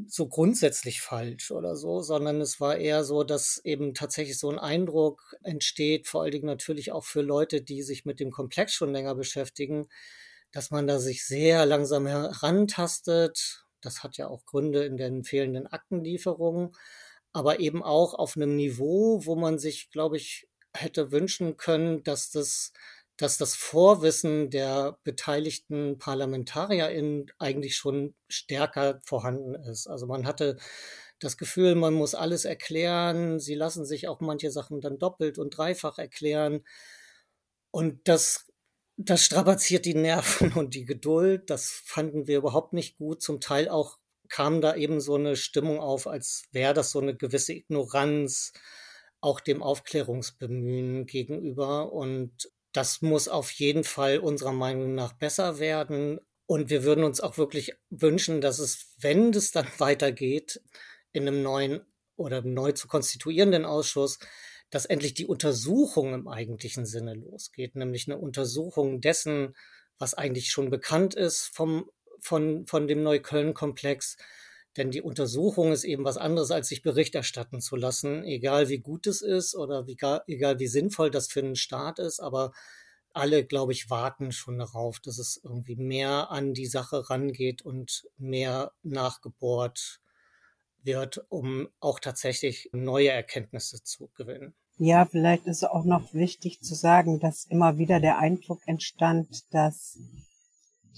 so 0.08 0.26
grundsätzlich 0.26 1.00
falsch 1.00 1.52
oder 1.52 1.76
so, 1.76 2.00
sondern 2.00 2.40
es 2.40 2.60
war 2.60 2.76
eher 2.76 3.04
so, 3.04 3.22
dass 3.22 3.58
eben 3.62 3.94
tatsächlich 3.94 4.36
so 4.36 4.50
ein 4.50 4.58
Eindruck 4.58 5.36
entsteht, 5.44 6.08
vor 6.08 6.22
allen 6.22 6.32
Dingen 6.32 6.46
natürlich 6.46 6.90
auch 6.90 7.04
für 7.04 7.22
Leute, 7.22 7.62
die 7.62 7.82
sich 7.82 8.04
mit 8.04 8.18
dem 8.18 8.32
Komplex 8.32 8.74
schon 8.74 8.92
länger 8.92 9.14
beschäftigen, 9.14 9.86
dass 10.50 10.72
man 10.72 10.88
da 10.88 10.98
sich 10.98 11.24
sehr 11.24 11.66
langsam 11.66 12.08
herantastet. 12.08 13.64
Das 13.80 14.02
hat 14.02 14.16
ja 14.16 14.26
auch 14.26 14.44
Gründe 14.44 14.84
in 14.84 14.96
den 14.96 15.22
fehlenden 15.22 15.68
Aktenlieferungen, 15.68 16.72
aber 17.32 17.60
eben 17.60 17.84
auch 17.84 18.14
auf 18.14 18.34
einem 18.36 18.56
Niveau, 18.56 19.24
wo 19.24 19.36
man 19.36 19.60
sich, 19.60 19.88
glaube 19.90 20.16
ich, 20.16 20.48
hätte 20.74 21.12
wünschen 21.12 21.56
können, 21.56 22.02
dass 22.02 22.30
das 22.30 22.72
dass 23.22 23.38
das 23.38 23.54
Vorwissen 23.54 24.50
der 24.50 24.98
beteiligten 25.04 25.96
ParlamentarierInnen 25.98 27.30
eigentlich 27.38 27.76
schon 27.76 28.16
stärker 28.28 29.00
vorhanden 29.04 29.54
ist. 29.54 29.86
Also 29.86 30.06
man 30.06 30.26
hatte 30.26 30.56
das 31.20 31.36
Gefühl, 31.36 31.76
man 31.76 31.94
muss 31.94 32.16
alles 32.16 32.44
erklären. 32.44 33.38
Sie 33.38 33.54
lassen 33.54 33.84
sich 33.84 34.08
auch 34.08 34.20
manche 34.20 34.50
Sachen 34.50 34.80
dann 34.80 34.98
doppelt 34.98 35.38
und 35.38 35.56
dreifach 35.56 35.98
erklären. 35.98 36.64
Und 37.70 38.08
das, 38.08 38.46
das 38.96 39.24
strapaziert 39.24 39.84
die 39.84 39.94
Nerven 39.94 40.52
und 40.54 40.74
die 40.74 40.84
Geduld. 40.84 41.48
Das 41.48 41.70
fanden 41.84 42.26
wir 42.26 42.38
überhaupt 42.38 42.72
nicht 42.72 42.98
gut. 42.98 43.22
Zum 43.22 43.40
Teil 43.40 43.68
auch 43.68 43.98
kam 44.28 44.60
da 44.60 44.74
eben 44.74 45.00
so 45.00 45.14
eine 45.14 45.36
Stimmung 45.36 45.78
auf, 45.78 46.08
als 46.08 46.46
wäre 46.50 46.74
das 46.74 46.90
so 46.90 46.98
eine 46.98 47.14
gewisse 47.14 47.52
Ignoranz 47.52 48.52
auch 49.20 49.38
dem 49.38 49.62
Aufklärungsbemühen 49.62 51.06
gegenüber. 51.06 51.92
Und 51.92 52.50
das 52.72 53.02
muss 53.02 53.28
auf 53.28 53.50
jeden 53.52 53.84
Fall 53.84 54.18
unserer 54.18 54.52
Meinung 54.52 54.94
nach 54.94 55.12
besser 55.12 55.58
werden. 55.58 56.20
Und 56.46 56.70
wir 56.70 56.84
würden 56.84 57.04
uns 57.04 57.20
auch 57.20 57.38
wirklich 57.38 57.74
wünschen, 57.90 58.40
dass 58.40 58.58
es, 58.58 58.94
wenn 58.98 59.30
es 59.30 59.52
dann 59.52 59.66
weitergeht, 59.78 60.60
in 61.12 61.28
einem 61.28 61.42
neuen 61.42 61.80
oder 62.16 62.42
neu 62.42 62.72
zu 62.72 62.88
konstituierenden 62.88 63.64
Ausschuss, 63.64 64.18
dass 64.70 64.86
endlich 64.86 65.12
die 65.14 65.26
Untersuchung 65.26 66.14
im 66.14 66.28
eigentlichen 66.28 66.86
Sinne 66.86 67.14
losgeht, 67.14 67.76
nämlich 67.76 68.08
eine 68.08 68.18
Untersuchung 68.18 69.00
dessen, 69.00 69.54
was 69.98 70.14
eigentlich 70.14 70.50
schon 70.50 70.70
bekannt 70.70 71.14
ist 71.14 71.50
vom, 71.54 71.90
von, 72.20 72.66
von 72.66 72.88
dem 72.88 73.02
Neukölln-Komplex, 73.02 74.16
denn 74.76 74.90
die 74.90 75.02
Untersuchung 75.02 75.72
ist 75.72 75.84
eben 75.84 76.04
was 76.04 76.16
anderes, 76.16 76.50
als 76.50 76.68
sich 76.68 76.82
Bericht 76.82 77.14
erstatten 77.14 77.60
zu 77.60 77.76
lassen, 77.76 78.24
egal 78.24 78.68
wie 78.68 78.78
gut 78.78 79.06
es 79.06 79.20
ist 79.20 79.54
oder 79.54 79.86
wie, 79.86 79.96
egal 80.26 80.58
wie 80.58 80.66
sinnvoll 80.66 81.10
das 81.10 81.28
für 81.28 81.40
einen 81.40 81.56
Staat 81.56 81.98
ist. 81.98 82.20
Aber 82.20 82.52
alle, 83.12 83.44
glaube 83.44 83.72
ich, 83.72 83.90
warten 83.90 84.32
schon 84.32 84.58
darauf, 84.58 84.98
dass 85.00 85.18
es 85.18 85.40
irgendwie 85.42 85.76
mehr 85.76 86.30
an 86.30 86.54
die 86.54 86.66
Sache 86.66 87.10
rangeht 87.10 87.62
und 87.62 88.08
mehr 88.16 88.72
nachgebohrt 88.82 90.00
wird, 90.82 91.24
um 91.28 91.68
auch 91.78 92.00
tatsächlich 92.00 92.70
neue 92.72 93.10
Erkenntnisse 93.10 93.82
zu 93.82 94.10
gewinnen. 94.14 94.54
Ja, 94.78 95.04
vielleicht 95.04 95.46
ist 95.46 95.64
auch 95.64 95.84
noch 95.84 96.14
wichtig 96.14 96.60
zu 96.62 96.74
sagen, 96.74 97.20
dass 97.20 97.44
immer 97.44 97.76
wieder 97.76 98.00
der 98.00 98.18
Eindruck 98.18 98.62
entstand, 98.66 99.52
dass 99.52 99.98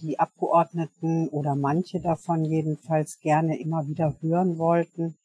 die 0.04 0.18
Abgeordneten 0.18 1.28
oder 1.28 1.54
manche 1.54 2.00
davon 2.00 2.44
jedenfalls 2.44 3.18
gerne 3.20 3.58
immer 3.58 3.86
wieder 3.86 4.16
hören 4.20 4.58
wollten, 4.58 5.16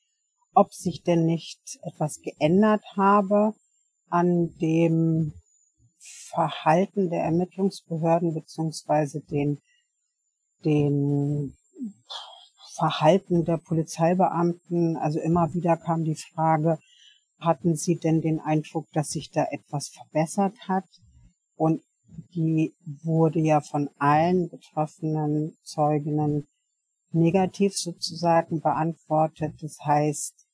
ob 0.54 0.74
sich 0.74 1.04
denn 1.04 1.26
nicht 1.26 1.80
etwas 1.84 2.22
geändert 2.22 2.84
habe 2.96 3.54
an 4.10 4.56
dem 4.62 5.34
Verhalten 5.98 7.10
der 7.10 7.24
Ermittlungsbehörden 7.24 8.34
beziehungsweise 8.34 9.22
den, 9.22 9.60
den 10.64 11.54
Verhalten 12.76 13.46
der 13.46 13.58
Polizeibeamten. 13.58 14.96
Also 14.98 15.20
immer 15.20 15.54
wieder 15.54 15.78
kam 15.78 16.04
die 16.04 16.16
Frage, 16.16 16.80
hatten 17.40 17.76
Sie 17.76 17.98
denn 17.98 18.22
den 18.22 18.40
Eindruck, 18.40 18.88
dass 18.94 19.10
sich 19.10 19.32
da 19.32 19.46
etwas 19.52 19.90
verbessert 19.90 20.56
hat? 20.68 20.86
Und 21.56 21.82
die 22.36 22.74
wurde 23.04 23.40
ja 23.40 23.62
von 23.62 23.90
allen 23.98 24.50
betroffenen 24.50 25.58
Zeuginnen 25.64 26.48
negativ 27.12 27.76
sozusagen 27.76 28.62
beantwortet. 28.62 29.56
Das 29.62 29.80
heißt, 29.84 30.48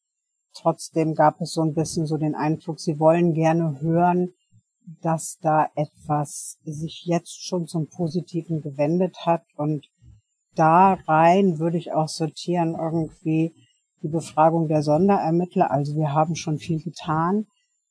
trotzdem 0.53 1.15
gab 1.15 1.41
es 1.41 1.53
so 1.53 1.61
ein 1.61 1.73
bisschen 1.73 2.05
so 2.05 2.17
den 2.17 2.35
Eindruck, 2.35 2.79
sie 2.79 2.99
wollen 2.99 3.33
gerne 3.33 3.81
hören, 3.81 4.33
dass 5.01 5.37
da 5.41 5.67
etwas 5.75 6.59
sich 6.63 7.03
jetzt 7.05 7.43
schon 7.43 7.67
zum 7.67 7.87
Positiven 7.89 8.61
gewendet 8.61 9.25
hat 9.25 9.43
und 9.55 9.87
da 10.53 10.93
rein 11.07 11.59
würde 11.59 11.77
ich 11.77 11.91
auch 11.91 12.07
sortieren 12.07 12.75
irgendwie 12.75 13.53
die 14.01 14.07
Befragung 14.07 14.67
der 14.67 14.83
Sonderermittler. 14.83 15.71
Also 15.71 15.95
wir 15.95 16.13
haben 16.13 16.35
schon 16.35 16.59
viel 16.59 16.81
getan 16.81 17.47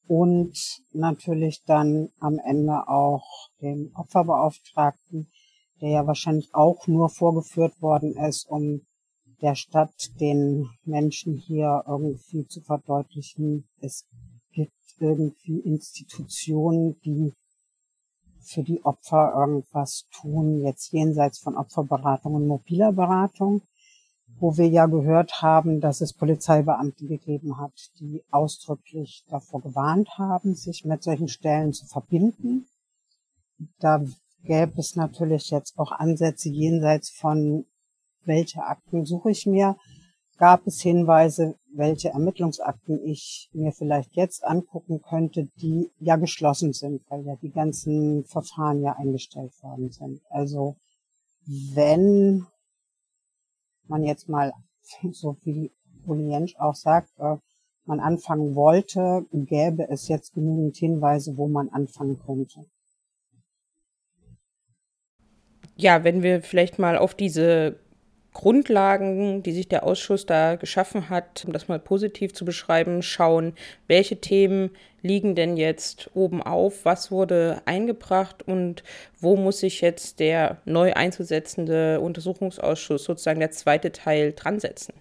und 0.07 0.83
natürlich 0.93 1.63
dann 1.65 2.11
am 2.21 2.39
Ende 2.39 2.89
auch 2.89 3.49
den 3.61 3.93
Opferbeauftragten, 3.95 5.29
der 5.81 5.89
ja 5.91 6.07
wahrscheinlich 6.07 6.55
auch 6.55 6.87
nur 6.87 7.09
vorgeführt 7.09 7.81
worden 7.81 8.17
ist, 8.17 8.49
um 8.49 8.83
der 9.41 9.55
Stadt, 9.55 9.95
den 10.21 10.69
Menschen 10.85 11.37
hier 11.37 11.85
irgendwie 11.87 12.47
zu 12.47 12.61
verdeutlichen, 12.61 13.69
es 13.81 14.07
gibt 14.53 14.73
irgendwie 14.99 15.61
Institutionen, 15.61 16.99
die 17.05 17.35
für 18.41 18.63
die 18.63 18.85
Opfer 18.85 19.33
irgendwas 19.35 20.07
tun, 20.13 20.61
jetzt 20.61 20.93
jenseits 20.93 21.39
von 21.39 21.57
Opferberatung 21.57 22.35
und 22.35 22.47
mobiler 22.47 22.93
Beratung. 22.93 23.63
Wo 24.39 24.57
wir 24.57 24.69
ja 24.69 24.87
gehört 24.87 25.43
haben, 25.43 25.81
dass 25.81 26.01
es 26.01 26.13
Polizeibeamte 26.13 27.07
gegeben 27.07 27.59
hat, 27.59 27.73
die 28.01 28.23
ausdrücklich 28.31 29.25
davor 29.29 29.61
gewarnt 29.63 30.19
haben, 30.19 30.55
sich 30.55 30.85
mit 30.85 31.03
solchen 31.03 31.29
Stellen 31.29 31.73
zu 31.73 31.87
verbinden. 31.87 32.67
Da 33.79 34.05
gäbe 34.43 34.79
es 34.79 34.97
natürlich 34.97 35.51
jetzt 35.51 35.79
auch 35.79 35.93
Ansätze 35.93 36.49
jenseits 36.49 37.11
von, 37.11 37.65
welche 38.25 38.65
Akten 38.65 39.05
suche 39.05 39.31
ich 39.31 39.47
mir, 39.47 39.77
gab 40.37 40.67
es 40.67 40.81
Hinweise, 40.81 41.57
welche 41.73 42.11
Ermittlungsakten 42.11 43.01
ich 43.05 43.49
mir 43.53 43.73
vielleicht 43.73 44.15
jetzt 44.15 44.45
angucken 44.45 45.01
könnte, 45.03 45.49
die 45.61 45.91
ja 45.99 46.17
geschlossen 46.17 46.73
sind, 46.73 47.03
weil 47.09 47.25
ja 47.25 47.37
die 47.37 47.51
ganzen 47.51 48.25
Verfahren 48.25 48.83
ja 48.83 48.95
eingestellt 48.95 49.53
worden 49.63 49.91
sind. 49.91 50.21
Also 50.31 50.77
wenn 51.47 52.47
man 53.89 54.03
jetzt 54.03 54.29
mal, 54.29 54.53
so 55.13 55.37
wie 55.43 55.71
Uli 56.07 56.29
Jensch 56.31 56.57
auch 56.57 56.75
sagt, 56.75 57.11
äh, 57.19 57.37
man 57.87 58.01
anfangen 58.01 58.55
wollte, 58.55 59.27
gäbe 59.33 59.89
es 59.91 60.09
jetzt 60.09 60.33
genügend 60.35 60.77
Hinweise, 60.77 61.37
wo 61.37 61.49
man 61.49 61.69
anfangen 61.69 62.19
könnte. 62.19 62.65
Ja, 65.77 66.05
wenn 66.05 66.23
wir 66.23 66.43
vielleicht 66.43 66.79
mal 66.79 66.97
auf 66.97 67.15
diese 67.15 67.81
Grundlagen, 68.35 69.43
die 69.43 69.53
sich 69.53 69.69
der 69.69 69.85
Ausschuss 69.85 70.27
da 70.27 70.57
geschaffen 70.57 71.09
hat, 71.09 71.45
um 71.47 71.53
das 71.53 71.69
mal 71.69 71.79
positiv 71.79 72.35
zu 72.35 72.45
beschreiben, 72.45 73.01
schauen, 73.03 73.55
welche 73.87 74.21
Themen 74.21 74.71
liegen 75.03 75.35
denn 75.35 75.57
jetzt 75.57 76.11
oben 76.15 76.43
auf, 76.43 76.85
was 76.85 77.11
wurde 77.11 77.63
eingebracht 77.65 78.43
und 78.43 78.83
wo 79.21 79.37
muss 79.37 79.61
sich 79.61 79.81
jetzt 79.81 80.19
der 80.19 80.59
neu 80.65 80.95
einzusetzende 80.95 82.01
Untersuchungsausschuss, 82.01 83.05
sozusagen 83.05 83.41
der 83.41 83.53
zweite 83.53 83.93
Teil, 83.93 84.33
dran 84.33 84.59
setzen. 84.59 84.95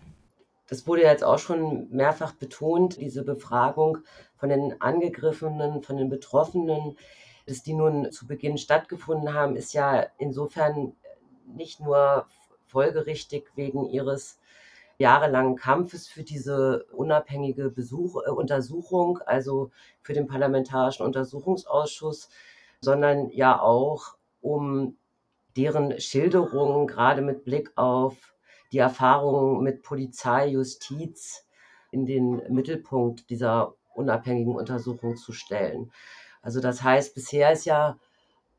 Das 0.70 0.86
wurde 0.88 1.02
jetzt 1.02 1.24
auch 1.24 1.40
schon 1.40 1.90
mehrfach 1.90 2.34
betont, 2.34 3.00
diese 3.02 3.24
Befragung 3.24 4.00
von 4.38 4.50
den 4.50 4.80
Angegriffenen, 4.80 5.82
von 5.82 5.98
den 5.98 6.10
Betroffenen, 6.10 6.98
dass 7.48 7.64
die 7.64 7.74
nun 7.74 8.12
zu 8.12 8.28
Beginn 8.28 8.58
stattgefunden 8.58 9.34
haben, 9.34 9.56
ist 9.56 9.74
ja 9.74 10.06
insofern 10.18 10.94
nicht 11.46 11.80
nur 11.80 12.28
folgerichtig 12.74 13.46
wegen 13.56 13.86
ihres 13.86 14.40
jahrelangen 14.98 15.56
Kampfes 15.56 16.08
für 16.08 16.24
diese 16.24 16.86
unabhängige 16.92 17.70
Besuch, 17.70 18.22
äh, 18.26 18.32
Untersuchung, 18.32 19.20
also 19.26 19.72
für 20.02 20.14
den 20.14 20.28
Parlamentarischen 20.28 21.06
Untersuchungsausschuss, 21.06 22.30
sondern 22.82 23.30
ja 23.30 23.62
auch 23.62 24.16
um 24.42 24.98
deren 25.56 26.00
Schilderungen, 26.00 26.88
gerade 26.88 27.22
mit 27.22 27.46
Blick 27.46 27.72
auf 27.76 28.34
die 28.72 28.80
Erfahrungen 28.80 29.64
mit 29.64 29.84
Polizei, 29.84 30.48
Justiz, 30.48 31.46
in 31.92 32.08
den 32.08 32.42
Mittelpunkt 32.50 33.30
dieser 33.30 33.76
unabhängigen 33.94 34.56
Untersuchung 34.56 35.16
zu 35.16 35.32
stellen. 35.32 35.92
Also 36.42 36.60
das 36.60 36.82
heißt, 36.82 37.14
bisher 37.14 37.52
ist 37.52 37.66
ja 37.66 38.00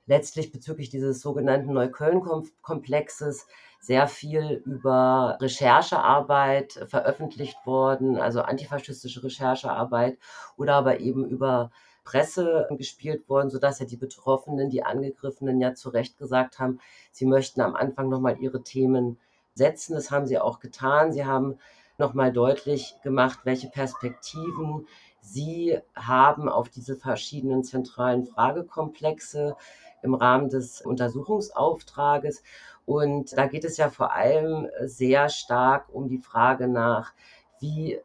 letztlich 0.07 0.53
bezüglich 0.53 0.89
dieses 0.89 1.21
sogenannten 1.21 1.73
Neukölln-Komplexes 1.73 3.47
sehr 3.85 4.09
viel 4.09 4.63
über 4.65 5.37
Recherchearbeit 5.43 6.87
veröffentlicht 6.87 7.59
worden, 7.67 8.17
also 8.17 8.41
antifaschistische 8.41 9.23
Recherchearbeit 9.23 10.17
oder 10.57 10.77
aber 10.77 11.01
eben 11.01 11.27
über 11.29 11.71
Presse 12.03 12.67
gespielt 12.71 13.29
worden, 13.29 13.51
sodass 13.51 13.81
ja 13.81 13.87
die 13.87 13.99
Betroffenen, 13.99 14.71
die 14.71 14.85
Angegriffenen 14.85 15.61
ja 15.61 15.75
zu 15.75 15.91
Recht 15.91 16.17
gesagt 16.17 16.59
haben, 16.59 16.81
sie 17.13 17.27
möchten 17.27 17.61
am 17.61 17.77
Anfang 17.77 18.09
nochmal 18.09 18.39
ihre 18.41 18.63
Themen 18.63 19.19
setzen. 19.55 19.95
Das 19.95 20.11
haben 20.11 20.27
sie 20.27 20.39
auch 20.39 20.61
getan. 20.61 21.13
Sie 21.13 21.27
haben 21.27 21.59
nochmal 21.99 22.33
deutlich 22.33 22.97
gemacht, 23.03 23.41
welche 23.45 23.69
Perspektiven 23.69 24.87
sie 25.21 25.79
haben 25.95 26.49
auf 26.49 26.71
diese 26.71 26.97
verschiedenen 26.97 27.65
zentralen 27.65 28.25
Fragekomplexe 28.25 29.57
im 30.05 30.15
Rahmen 30.15 30.49
des 30.49 30.81
Untersuchungsauftrages. 30.81 32.43
Und 32.87 33.37
da 33.37 33.47
geht 33.47 33.65
es 33.65 33.77
ja 33.77 33.89
vor 33.89 34.13
allem 34.13 34.69
sehr 34.83 35.29
stark 35.29 35.87
um 35.93 36.09
die 36.09 36.19
Frage 36.19 36.69
nach, 36.69 37.13
wie, 37.61 37.99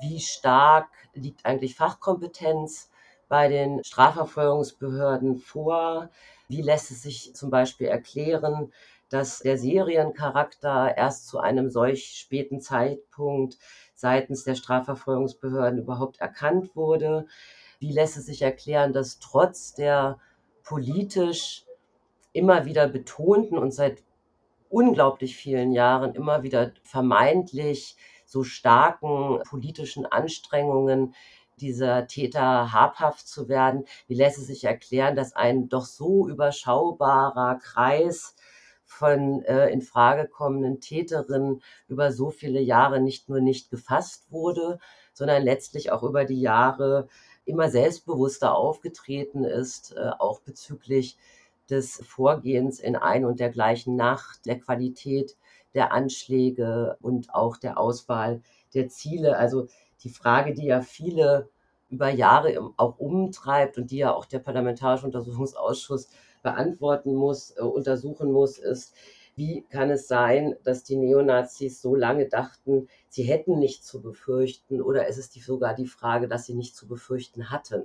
wie 0.00 0.20
stark 0.20 0.88
liegt 1.14 1.46
eigentlich 1.46 1.76
Fachkompetenz 1.76 2.90
bei 3.28 3.48
den 3.48 3.82
Strafverfolgungsbehörden 3.84 5.36
vor? 5.36 6.10
Wie 6.48 6.62
lässt 6.62 6.90
es 6.90 7.02
sich 7.02 7.34
zum 7.34 7.50
Beispiel 7.50 7.86
erklären, 7.86 8.72
dass 9.08 9.38
der 9.38 9.56
Seriencharakter 9.56 10.96
erst 10.96 11.28
zu 11.28 11.38
einem 11.38 11.70
solch 11.70 12.18
späten 12.18 12.60
Zeitpunkt 12.60 13.58
seitens 13.94 14.44
der 14.44 14.54
Strafverfolgungsbehörden 14.54 15.78
überhaupt 15.78 16.20
erkannt 16.20 16.74
wurde? 16.74 17.26
Wie 17.78 17.92
lässt 17.92 18.16
es 18.16 18.26
sich 18.26 18.42
erklären, 18.42 18.92
dass 18.92 19.18
trotz 19.18 19.74
der 19.74 20.18
politisch 20.64 21.64
immer 22.32 22.64
wieder 22.64 22.88
betonten 22.88 23.58
und 23.58 23.72
seit 23.72 24.02
unglaublich 24.68 25.36
vielen 25.36 25.72
Jahren 25.72 26.14
immer 26.14 26.42
wieder 26.42 26.72
vermeintlich 26.82 27.96
so 28.24 28.42
starken 28.42 29.40
politischen 29.48 30.06
Anstrengungen 30.06 31.14
dieser 31.58 32.06
Täter 32.06 32.72
habhaft 32.72 33.28
zu 33.28 33.48
werden. 33.48 33.84
Wie 34.08 34.14
lässt 34.14 34.38
es 34.38 34.46
sich 34.46 34.64
erklären, 34.64 35.14
dass 35.14 35.36
ein 35.36 35.68
doch 35.68 35.84
so 35.84 36.26
überschaubarer 36.28 37.58
Kreis 37.62 38.34
von 38.84 39.42
äh, 39.44 39.68
in 39.68 39.82
Frage 39.82 40.28
kommenden 40.28 40.80
Täterinnen 40.80 41.62
über 41.88 42.12
so 42.12 42.30
viele 42.30 42.60
Jahre 42.60 43.00
nicht 43.00 43.28
nur 43.28 43.40
nicht 43.40 43.70
gefasst 43.70 44.30
wurde, 44.30 44.78
sondern 45.12 45.42
letztlich 45.42 45.92
auch 45.92 46.02
über 46.02 46.24
die 46.24 46.40
Jahre 46.40 47.08
immer 47.44 47.70
selbstbewusster 47.70 48.54
aufgetreten 48.56 49.44
ist, 49.44 49.94
äh, 49.96 50.10
auch 50.18 50.40
bezüglich 50.40 51.16
des 51.70 52.02
Vorgehens 52.06 52.80
in 52.80 52.96
ein 52.96 53.24
und 53.24 53.40
der 53.40 53.50
gleichen 53.50 53.96
Nacht, 53.96 54.46
der 54.46 54.58
Qualität 54.58 55.36
der 55.74 55.92
Anschläge 55.92 56.96
und 57.00 57.34
auch 57.34 57.56
der 57.56 57.78
Auswahl 57.78 58.42
der 58.74 58.88
Ziele. 58.88 59.36
Also 59.38 59.68
die 60.04 60.10
Frage, 60.10 60.54
die 60.54 60.66
ja 60.66 60.82
viele 60.82 61.48
über 61.88 62.08
Jahre 62.08 62.72
auch 62.76 62.98
umtreibt 62.98 63.78
und 63.78 63.90
die 63.90 63.98
ja 63.98 64.12
auch 64.14 64.24
der 64.26 64.38
Parlamentarische 64.38 65.06
Untersuchungsausschuss 65.06 66.08
beantworten 66.42 67.14
muss, 67.14 67.52
äh, 67.56 67.62
untersuchen 67.62 68.32
muss, 68.32 68.58
ist, 68.58 68.94
wie 69.34 69.64
kann 69.70 69.90
es 69.90 70.08
sein, 70.08 70.56
dass 70.64 70.84
die 70.84 70.96
Neonazis 70.96 71.80
so 71.80 71.94
lange 71.94 72.28
dachten, 72.28 72.88
sie 73.08 73.22
hätten 73.22 73.58
nichts 73.58 73.86
zu 73.86 74.02
befürchten 74.02 74.82
oder 74.82 75.08
ist 75.08 75.18
es 75.18 75.30
die, 75.30 75.40
sogar 75.40 75.74
die 75.74 75.86
Frage, 75.86 76.28
dass 76.28 76.46
sie 76.46 76.54
nicht 76.54 76.76
zu 76.76 76.86
befürchten 76.86 77.50
hatten? 77.50 77.84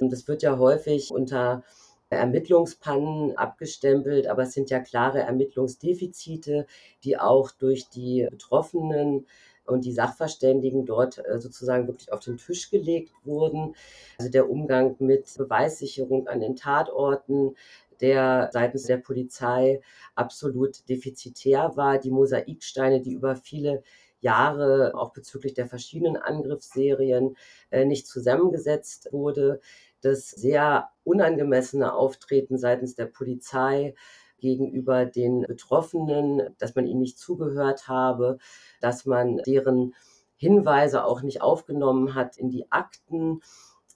Und 0.00 0.12
das 0.12 0.26
wird 0.26 0.42
ja 0.42 0.58
häufig 0.58 1.12
unter 1.12 1.62
Ermittlungspannen 2.10 3.36
abgestempelt, 3.36 4.26
aber 4.26 4.42
es 4.42 4.52
sind 4.52 4.70
ja 4.70 4.80
klare 4.80 5.20
Ermittlungsdefizite, 5.20 6.66
die 7.02 7.18
auch 7.18 7.50
durch 7.50 7.88
die 7.88 8.26
Betroffenen 8.30 9.26
und 9.66 9.84
die 9.84 9.92
Sachverständigen 9.92 10.84
dort 10.84 11.18
äh, 11.26 11.38
sozusagen 11.38 11.86
wirklich 11.86 12.12
auf 12.12 12.20
den 12.20 12.36
Tisch 12.36 12.70
gelegt 12.70 13.12
wurden. 13.24 13.74
Also 14.18 14.30
der 14.30 14.50
Umgang 14.50 14.96
mit 14.98 15.32
Beweissicherung 15.36 16.28
an 16.28 16.40
den 16.40 16.56
Tatorten, 16.56 17.56
der 18.00 18.50
seitens 18.52 18.84
der 18.84 18.98
Polizei 18.98 19.80
absolut 20.14 20.88
defizitär 20.88 21.76
war. 21.76 21.98
Die 21.98 22.10
Mosaiksteine, 22.10 23.00
die 23.00 23.12
über 23.12 23.36
viele 23.36 23.82
Jahre 24.20 24.92
auch 24.94 25.12
bezüglich 25.12 25.54
der 25.54 25.66
verschiedenen 25.66 26.16
Angriffsserien 26.16 27.36
äh, 27.70 27.84
nicht 27.84 28.06
zusammengesetzt 28.06 29.08
wurde. 29.12 29.60
Das 30.00 30.30
sehr 30.30 30.88
unangemessene 31.04 31.92
Auftreten 31.92 32.58
seitens 32.58 32.94
der 32.94 33.06
Polizei 33.06 33.94
gegenüber 34.38 35.06
den 35.06 35.42
Betroffenen, 35.42 36.54
dass 36.58 36.74
man 36.74 36.86
ihnen 36.86 37.00
nicht 37.00 37.18
zugehört 37.18 37.88
habe, 37.88 38.38
dass 38.80 39.06
man 39.06 39.38
deren 39.38 39.94
Hinweise 40.36 41.04
auch 41.04 41.22
nicht 41.22 41.40
aufgenommen 41.42 42.14
hat 42.14 42.36
in 42.36 42.50
die 42.50 42.70
Akten. 42.70 43.40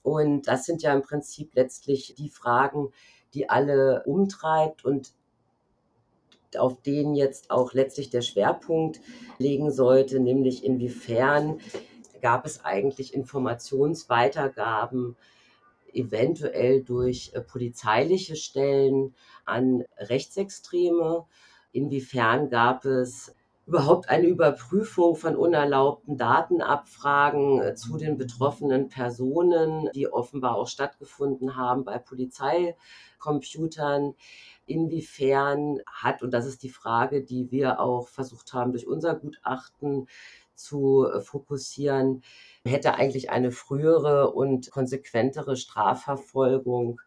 Und 0.01 0.47
das 0.47 0.65
sind 0.65 0.81
ja 0.81 0.93
im 0.93 1.01
Prinzip 1.01 1.53
letztlich 1.55 2.15
die 2.17 2.29
Fragen, 2.29 2.89
die 3.33 3.49
alle 3.49 4.03
umtreibt 4.03 4.85
und 4.85 5.13
auf 6.57 6.81
denen 6.81 7.15
jetzt 7.15 7.51
auch 7.51 7.73
letztlich 7.73 8.09
der 8.09 8.21
Schwerpunkt 8.21 9.01
legen 9.37 9.71
sollte, 9.71 10.19
nämlich 10.19 10.63
inwiefern 10.63 11.59
gab 12.21 12.45
es 12.45 12.65
eigentlich 12.65 13.13
Informationsweitergaben 13.13 15.15
eventuell 15.93 16.83
durch 16.83 17.31
äh, 17.33 17.41
polizeiliche 17.41 18.35
Stellen 18.35 19.15
an 19.45 19.85
Rechtsextreme, 19.97 21.25
inwiefern 21.71 22.49
gab 22.49 22.85
es 22.85 23.35
überhaupt 23.69 24.09
eine 24.09 24.25
Überprüfung 24.25 25.15
von 25.15 25.35
unerlaubten 25.35 26.17
Datenabfragen 26.17 27.61
äh, 27.61 27.75
zu 27.75 27.97
den 27.97 28.17
betroffenen 28.17 28.89
Personen, 28.89 29.87
die 29.93 30.11
offenbar 30.11 30.55
auch 30.55 30.67
stattgefunden 30.67 31.55
haben 31.55 31.85
bei 31.85 31.99
Polizeicomputern. 31.99 34.15
Inwiefern 34.65 35.81
hat, 35.85 36.23
und 36.23 36.31
das 36.31 36.47
ist 36.47 36.63
die 36.63 36.69
Frage, 36.69 37.23
die 37.23 37.51
wir 37.51 37.79
auch 37.79 38.07
versucht 38.07 38.53
haben, 38.53 38.71
durch 38.71 38.87
unser 38.87 39.13
Gutachten 39.13 40.07
zu 40.55 41.05
äh, 41.05 41.21
fokussieren, 41.21 42.23
hätte 42.65 42.95
eigentlich 42.95 43.29
eine 43.29 43.51
frühere 43.51 44.31
und 44.31 44.71
konsequentere 44.71 45.55
Strafverfolgung 45.55 46.99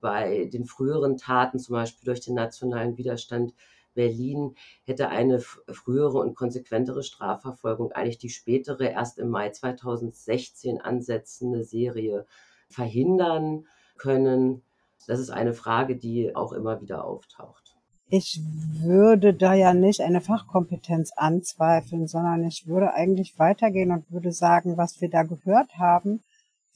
bei 0.00 0.48
den 0.52 0.66
früheren 0.66 1.16
Taten, 1.16 1.58
zum 1.58 1.72
Beispiel 1.72 2.04
durch 2.04 2.20
den 2.20 2.34
nationalen 2.34 2.96
Widerstand 2.96 3.54
Berlin, 3.96 4.54
hätte 4.84 5.08
eine 5.08 5.40
frühere 5.40 6.18
und 6.18 6.36
konsequentere 6.36 7.02
Strafverfolgung 7.02 7.90
eigentlich 7.90 8.18
die 8.18 8.28
spätere, 8.28 8.84
erst 8.84 9.18
im 9.18 9.30
Mai 9.30 9.50
2016 9.50 10.80
ansetzende 10.80 11.64
Serie 11.64 12.26
verhindern 12.68 13.66
können. 13.96 14.62
Das 15.08 15.18
ist 15.18 15.30
eine 15.30 15.54
Frage, 15.54 15.96
die 15.96 16.36
auch 16.36 16.52
immer 16.52 16.80
wieder 16.80 17.04
auftaucht. 17.04 17.74
Ich 18.08 18.40
würde 18.82 19.34
da 19.34 19.54
ja 19.54 19.74
nicht 19.74 20.00
eine 20.00 20.20
Fachkompetenz 20.20 21.10
anzweifeln, 21.16 22.06
sondern 22.06 22.44
ich 22.44 22.68
würde 22.68 22.94
eigentlich 22.94 23.36
weitergehen 23.36 23.90
und 23.90 24.08
würde 24.12 24.30
sagen, 24.30 24.76
was 24.76 25.00
wir 25.00 25.10
da 25.10 25.24
gehört 25.24 25.76
haben 25.76 26.22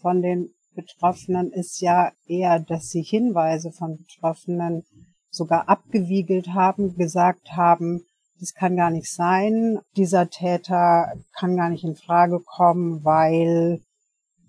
von 0.01 0.23
den 0.23 0.51
Betroffenen 0.75 1.53
ist 1.53 1.81
ja 1.81 2.13
eher, 2.27 2.61
dass 2.61 2.91
sie 2.91 3.03
Hinweise 3.03 3.73
von 3.73 3.99
Betroffenen 3.99 4.85
sogar 5.31 5.69
abgewiegelt 5.69 6.49
haben, 6.49 6.97
gesagt 6.97 7.53
haben, 7.53 8.05
das 8.39 8.55
kann 8.55 8.77
gar 8.77 8.91
nicht 8.91 9.11
sein, 9.11 9.79
dieser 9.97 10.31
Täter 10.31 11.13
kann 11.39 11.57
gar 11.57 11.69
nicht 11.69 11.85
in 11.85 11.95
Frage 11.95 12.41
kommen, 12.41 13.05
weil 13.05 13.81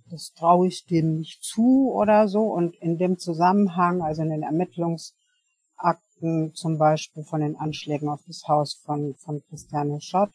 das 0.09 0.33
traue 0.33 0.67
ich 0.67 0.85
dem 0.85 1.15
nicht 1.15 1.43
zu 1.43 1.91
oder 1.91 2.27
so. 2.27 2.43
Und 2.43 2.75
in 2.77 2.97
dem 2.97 3.17
Zusammenhang, 3.17 4.01
also 4.01 4.21
in 4.21 4.29
den 4.29 4.43
Ermittlungs 4.43 5.13
Akten 5.77 6.53
zum 6.53 6.77
Beispiel 6.77 7.23
von 7.23 7.41
den 7.41 7.55
Anschlägen 7.55 8.09
auf 8.09 8.21
das 8.27 8.43
Haus 8.47 8.73
von, 8.85 9.15
von 9.15 9.41
Christiane 9.49 9.99
Schott 10.01 10.31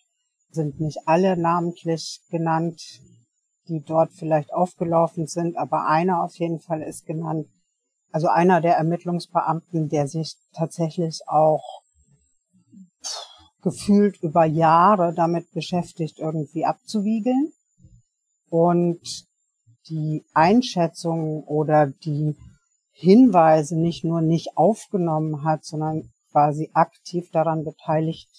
sind 0.51 0.81
nicht 0.81 1.07
alle 1.07 1.37
namentlich 1.37 2.21
genannt, 2.31 3.01
die 3.69 3.81
dort 3.81 4.13
vielleicht 4.13 4.53
aufgelaufen 4.53 5.27
sind, 5.27 5.57
aber 5.57 5.87
einer 5.87 6.23
auf 6.23 6.35
jeden 6.37 6.61
Fall 6.61 6.83
ist 6.83 7.07
genannt. 7.07 7.49
Also 8.13 8.29
einer 8.29 8.61
der 8.61 8.77
Ermittlungsbeamten, 8.77 9.89
der 9.89 10.09
sich 10.09 10.37
tatsächlich 10.55 11.21
auch 11.27 11.83
gefühlt 13.63 14.23
über 14.23 14.45
Jahre 14.45 15.13
damit 15.13 15.51
beschäftigt, 15.53 16.19
irgendwie 16.19 16.65
abzuwiegeln. 16.65 17.53
Und 18.49 19.27
die 19.89 20.25
Einschätzung 20.35 21.43
oder 21.45 21.87
die 21.87 22.37
Hinweise 22.93 23.77
nicht 23.77 24.05
nur 24.05 24.21
nicht 24.21 24.57
aufgenommen 24.57 25.45
hat, 25.45 25.65
sondern 25.65 26.11
quasi 26.31 26.71
aktiv 26.73 27.31
daran 27.31 27.65
beteiligt 27.65 28.31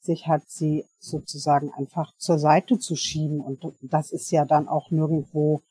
sich 0.00 0.26
hat, 0.26 0.48
sie 0.48 0.86
sozusagen 0.98 1.70
einfach 1.72 2.16
zur 2.16 2.38
Seite 2.38 2.78
zu 2.78 2.96
schieben. 2.96 3.40
Und 3.40 3.60
das 3.82 4.10
ist 4.10 4.30
ja 4.30 4.44
dann 4.44 4.68
auch 4.68 4.90
nirgendwo 4.90 5.62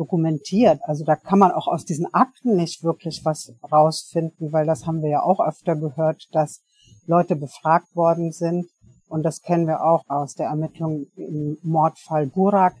dokumentiert. 0.00 0.80
Also 0.84 1.04
da 1.04 1.14
kann 1.14 1.38
man 1.38 1.52
auch 1.52 1.68
aus 1.68 1.84
diesen 1.84 2.12
Akten 2.14 2.56
nicht 2.56 2.82
wirklich 2.82 3.20
was 3.24 3.52
rausfinden, 3.70 4.50
weil 4.50 4.66
das 4.66 4.86
haben 4.86 5.02
wir 5.02 5.10
ja 5.10 5.22
auch 5.22 5.40
öfter 5.40 5.76
gehört, 5.76 6.26
dass 6.32 6.62
Leute 7.06 7.36
befragt 7.36 7.94
worden 7.94 8.32
sind. 8.32 8.66
Und 9.08 9.24
das 9.24 9.42
kennen 9.42 9.66
wir 9.66 9.84
auch 9.84 10.04
aus 10.08 10.34
der 10.34 10.46
Ermittlung 10.46 11.06
im 11.16 11.58
Mordfall 11.62 12.26
Burak, 12.26 12.74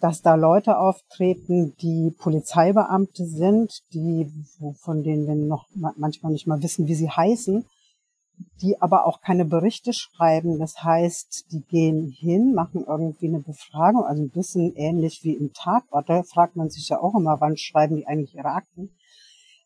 dass 0.00 0.20
da 0.20 0.34
Leute 0.34 0.78
auftreten, 0.78 1.74
die 1.80 2.14
Polizeibeamte 2.18 3.24
sind, 3.24 3.82
die, 3.94 4.30
von 4.82 5.02
denen 5.02 5.26
wir 5.26 5.34
noch 5.34 5.66
manchmal 5.96 6.32
nicht 6.32 6.46
mal 6.46 6.62
wissen, 6.62 6.86
wie 6.86 6.94
sie 6.94 7.10
heißen, 7.10 7.64
die 8.62 8.80
aber 8.80 9.06
auch 9.06 9.20
keine 9.20 9.44
Berichte 9.44 9.92
schreiben. 9.92 10.58
Das 10.58 10.82
heißt, 10.82 11.46
die 11.52 11.62
gehen 11.62 12.10
hin, 12.10 12.54
machen 12.54 12.84
irgendwie 12.86 13.28
eine 13.28 13.40
Befragung, 13.40 14.04
also 14.04 14.22
ein 14.22 14.30
bisschen 14.30 14.74
ähnlich 14.76 15.20
wie 15.22 15.34
im 15.34 15.52
Tatort. 15.52 16.08
Da 16.08 16.22
fragt 16.22 16.56
man 16.56 16.70
sich 16.70 16.88
ja 16.88 17.00
auch 17.00 17.14
immer, 17.14 17.40
wann 17.40 17.56
schreiben 17.56 17.96
die 17.96 18.06
eigentlich 18.06 18.34
ihre 18.34 18.52
Akten? 18.52 18.90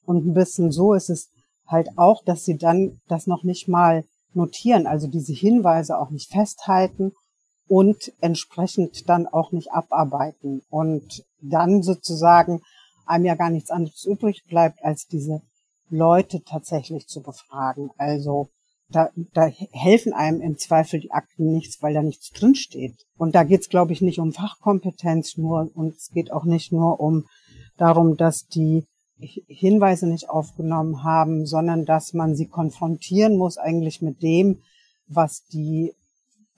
Und 0.05 0.27
ein 0.27 0.35
bisschen 0.35 0.71
so 0.71 0.95
ist 0.95 1.11
es 1.11 1.31
halt 1.67 1.89
auch, 1.97 2.23
dass 2.25 2.45
sie 2.45 2.57
dann 2.57 3.01
das 3.09 3.27
noch 3.27 3.43
nicht 3.43 3.69
mal 3.69 4.05
notieren, 4.35 4.87
also 4.87 5.07
diese 5.07 5.33
Hinweise 5.33 5.99
auch 5.99 6.11
nicht 6.11 6.31
festhalten 6.31 7.13
und 7.69 8.13
entsprechend 8.21 9.09
dann 9.09 9.27
auch 9.27 9.53
nicht 9.53 9.73
abarbeiten. 9.73 10.63
Und 10.69 11.25
dann 11.41 11.83
sozusagen 11.83 12.61
einem 13.07 13.25
ja 13.25 13.35
gar 13.35 13.51
nichts 13.51 13.71
anderes 13.71 14.05
übrig 14.05 14.45
bleibt, 14.49 14.83
als 14.85 15.07
diese 15.07 15.43
Leute 15.89 16.43
tatsächlich 16.43 17.07
zu 17.07 17.23
befragen. 17.23 17.91
Also 17.97 18.49
da, 18.89 19.11
da 19.33 19.47
helfen 19.73 20.13
einem 20.13 20.41
im 20.41 20.59
Zweifel 20.59 21.01
die 21.01 21.13
Akten 21.13 21.53
nichts, 21.53 21.83
weil 21.83 21.95
da 21.95 22.03
nichts 22.03 22.31
drinsteht. 22.31 23.07
Und 23.17 23.35
da 23.35 23.45
geht's, 23.45 23.69
glaube 23.69 23.93
ich, 23.93 24.03
nicht 24.03 24.19
um 24.19 24.33
Fachkompetenz 24.33 25.37
nur 25.37 25.71
und 25.75 25.97
es 25.97 26.11
geht 26.11 26.33
auch 26.33 26.45
nicht 26.45 26.73
nur 26.73 27.01
um 27.01 27.27
darum, 27.77 28.17
dass 28.17 28.47
die 28.47 28.85
Hinweise 29.19 30.07
nicht 30.07 30.29
aufgenommen 30.29 31.03
haben, 31.03 31.47
sondern 31.47 31.85
dass 31.85 32.13
man 32.13 32.35
sie 32.37 32.47
konfrontieren 32.47 33.37
muss 33.37 33.59
eigentlich 33.59 34.03
mit 34.03 34.23
dem, 34.23 34.63
was 35.07 35.45
die 35.47 35.95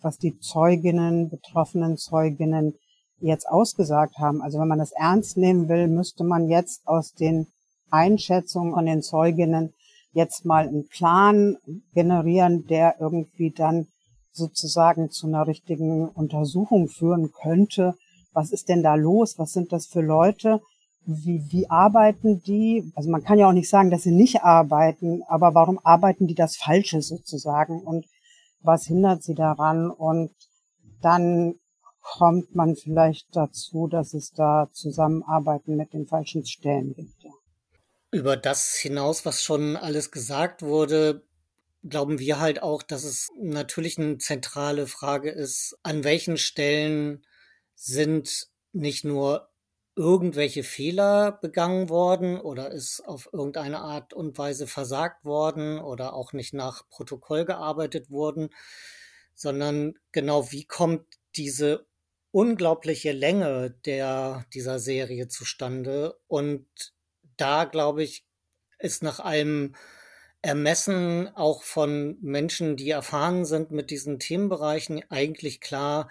was 0.07 0.19
die 0.19 0.39
Zeuginnen, 0.39 1.29
betroffenen 1.29 1.97
Zeuginnen 1.97 2.75
jetzt 3.19 3.49
ausgesagt 3.49 4.19
haben. 4.19 4.43
Also 4.43 4.59
wenn 4.59 4.69
man 4.69 4.79
das 4.79 4.93
ernst 4.93 5.37
nehmen 5.37 5.69
will, 5.69 5.89
müsste 5.89 6.23
man 6.25 6.49
jetzt 6.49 6.87
aus 6.87 7.13
den 7.15 7.49
Einschätzungen 7.91 8.75
von 8.75 8.87
den 8.87 9.03
Zeuginnen 9.03 9.73
jetzt 10.17 10.47
mal 10.47 10.67
einen 10.67 10.89
Plan 10.89 11.59
generieren, 11.93 12.67
der 12.67 12.97
irgendwie 12.99 13.51
dann 13.51 13.87
sozusagen 14.33 15.11
zu 15.11 15.27
einer 15.27 15.47
richtigen 15.47 16.09
Untersuchung 16.09 16.89
führen 16.89 17.33
könnte. 17.33 17.95
Was 18.33 18.51
ist 18.51 18.71
denn 18.71 18.83
da 18.83 18.95
los? 18.95 19.39
Was 19.39 19.53
sind 19.53 19.73
das 19.73 19.87
für 19.87 20.01
Leute? 20.01 20.63
Wie, 21.05 21.45
wie 21.51 21.69
arbeiten 21.69 22.41
die? 22.43 22.91
Also 22.97 23.11
man 23.11 23.23
kann 23.23 23.39
ja 23.39 23.47
auch 23.49 23.53
nicht 23.53 23.69
sagen, 23.69 23.91
dass 23.91 24.03
sie 24.03 24.15
nicht 24.15 24.43
arbeiten, 24.43 25.23
aber 25.29 25.55
warum 25.55 25.79
arbeiten 25.85 26.27
die 26.27 26.35
das 26.35 26.57
Falsche 26.57 27.03
sozusagen? 27.03 27.83
Und 27.83 28.07
was 28.63 28.87
hindert 28.87 29.23
sie 29.23 29.35
daran 29.35 29.91
und 29.91 30.31
dann 31.03 31.55
kommt 32.01 32.55
man 32.55 32.75
vielleicht 32.75 33.35
dazu, 33.37 33.87
dass 33.87 34.15
es 34.15 34.31
da 34.33 34.69
Zusammenarbeiten 34.73 35.77
mit 35.77 35.93
den 35.93 36.07
falschen 36.07 36.47
Stellen 36.47 36.95
gibt. 36.95 37.16
Über 38.11 38.37
das 38.37 38.77
hinaus, 38.77 39.25
was 39.25 39.43
schon 39.43 39.77
alles 39.77 40.11
gesagt 40.11 40.63
wurde, 40.63 41.27
glauben 41.89 42.19
wir 42.19 42.41
halt 42.41 42.63
auch, 42.63 42.83
dass 42.83 43.05
es 43.05 43.31
natürlich 43.41 43.99
eine 43.99 44.19
zentrale 44.19 44.87
Frage 44.87 45.31
ist, 45.31 45.77
an 45.83 46.05
welchen 46.05 46.37
Stellen 46.37 47.27
sind 47.75 48.49
nicht 48.73 49.05
nur 49.05 49.51
irgendwelche 49.97 50.63
Fehler 50.63 51.33
begangen 51.33 51.89
worden 51.89 52.39
oder 52.39 52.71
ist 52.71 53.01
auf 53.07 53.31
irgendeine 53.33 53.81
Art 53.81 54.13
und 54.13 54.37
Weise 54.37 54.67
versagt 54.67 55.25
worden 55.25 55.79
oder 55.79 56.13
auch 56.13 56.33
nicht 56.33 56.53
nach 56.53 56.89
Protokoll 56.91 57.45
gearbeitet 57.45 58.11
worden, 58.11 58.51
sondern 59.35 59.95
genau 60.13 60.53
wie 60.53 60.65
kommt 60.67 61.07
diese 61.37 61.87
unglaubliche 62.31 63.13
Länge 63.13 63.71
der, 63.87 64.45
dieser 64.53 64.79
Serie 64.79 65.29
zustande 65.29 66.19
und 66.27 66.67
da 67.37 67.65
glaube 67.65 68.03
ich, 68.03 68.25
ist 68.79 69.03
nach 69.03 69.21
allem 69.21 69.75
Ermessen 70.43 71.29
auch 71.35 71.63
von 71.63 72.19
Menschen, 72.21 72.77
die 72.77 72.91
erfahren 72.91 73.45
sind 73.45 73.71
mit 73.73 73.91
diesen 73.91 74.19
Themenbereichen, 74.19 75.03
eigentlich 75.11 75.61
klar, 75.61 76.11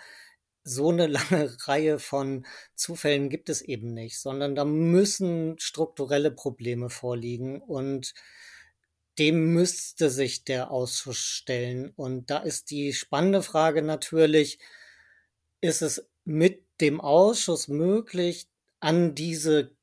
so 0.63 0.89
eine 0.89 1.07
lange 1.07 1.55
Reihe 1.67 1.99
von 1.99 2.45
Zufällen 2.75 3.29
gibt 3.29 3.49
es 3.49 3.61
eben 3.61 3.93
nicht, 3.93 4.19
sondern 4.19 4.55
da 4.55 4.65
müssen 4.65 5.57
strukturelle 5.59 6.31
Probleme 6.31 6.89
vorliegen 6.89 7.61
und 7.61 8.13
dem 9.17 9.53
müsste 9.53 10.09
sich 10.09 10.43
der 10.43 10.71
Ausschuss 10.71 11.17
stellen. 11.19 11.91
Und 11.95 12.29
da 12.29 12.39
ist 12.39 12.69
die 12.71 12.93
spannende 12.93 13.41
Frage 13.41 13.81
natürlich, 13.81 14.59
ist 15.61 15.81
es 15.81 16.09
mit 16.25 16.65
dem 16.81 16.99
Ausschuss 16.99 17.67
möglich, 17.67 18.47
an 18.81 19.15
diese 19.15 19.74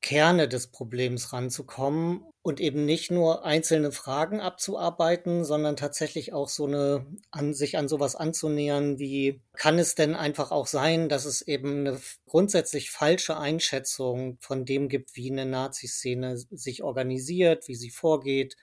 Kerne 0.00 0.48
des 0.48 0.68
Problems 0.68 1.32
ranzukommen 1.32 2.24
und 2.42 2.60
eben 2.60 2.84
nicht 2.84 3.10
nur 3.10 3.44
einzelne 3.44 3.92
Fragen 3.92 4.40
abzuarbeiten, 4.40 5.44
sondern 5.44 5.76
tatsächlich 5.76 6.32
auch 6.32 6.48
so 6.48 6.66
eine, 6.66 7.06
an 7.30 7.52
sich 7.52 7.76
an 7.76 7.88
sowas 7.88 8.14
anzunähern, 8.14 8.98
wie 8.98 9.42
kann 9.54 9.78
es 9.78 9.96
denn 9.96 10.14
einfach 10.14 10.50
auch 10.52 10.66
sein, 10.66 11.08
dass 11.08 11.24
es 11.24 11.42
eben 11.42 11.80
eine 11.80 12.00
grundsätzlich 12.26 12.90
falsche 12.90 13.38
Einschätzung 13.38 14.38
von 14.40 14.64
dem 14.64 14.88
gibt, 14.88 15.16
wie 15.16 15.30
eine 15.30 15.46
Nazi-Szene 15.46 16.38
sich 16.38 16.82
organisiert, 16.82 17.66
wie 17.66 17.74
sie 17.74 17.90
vorgeht? 17.90 18.56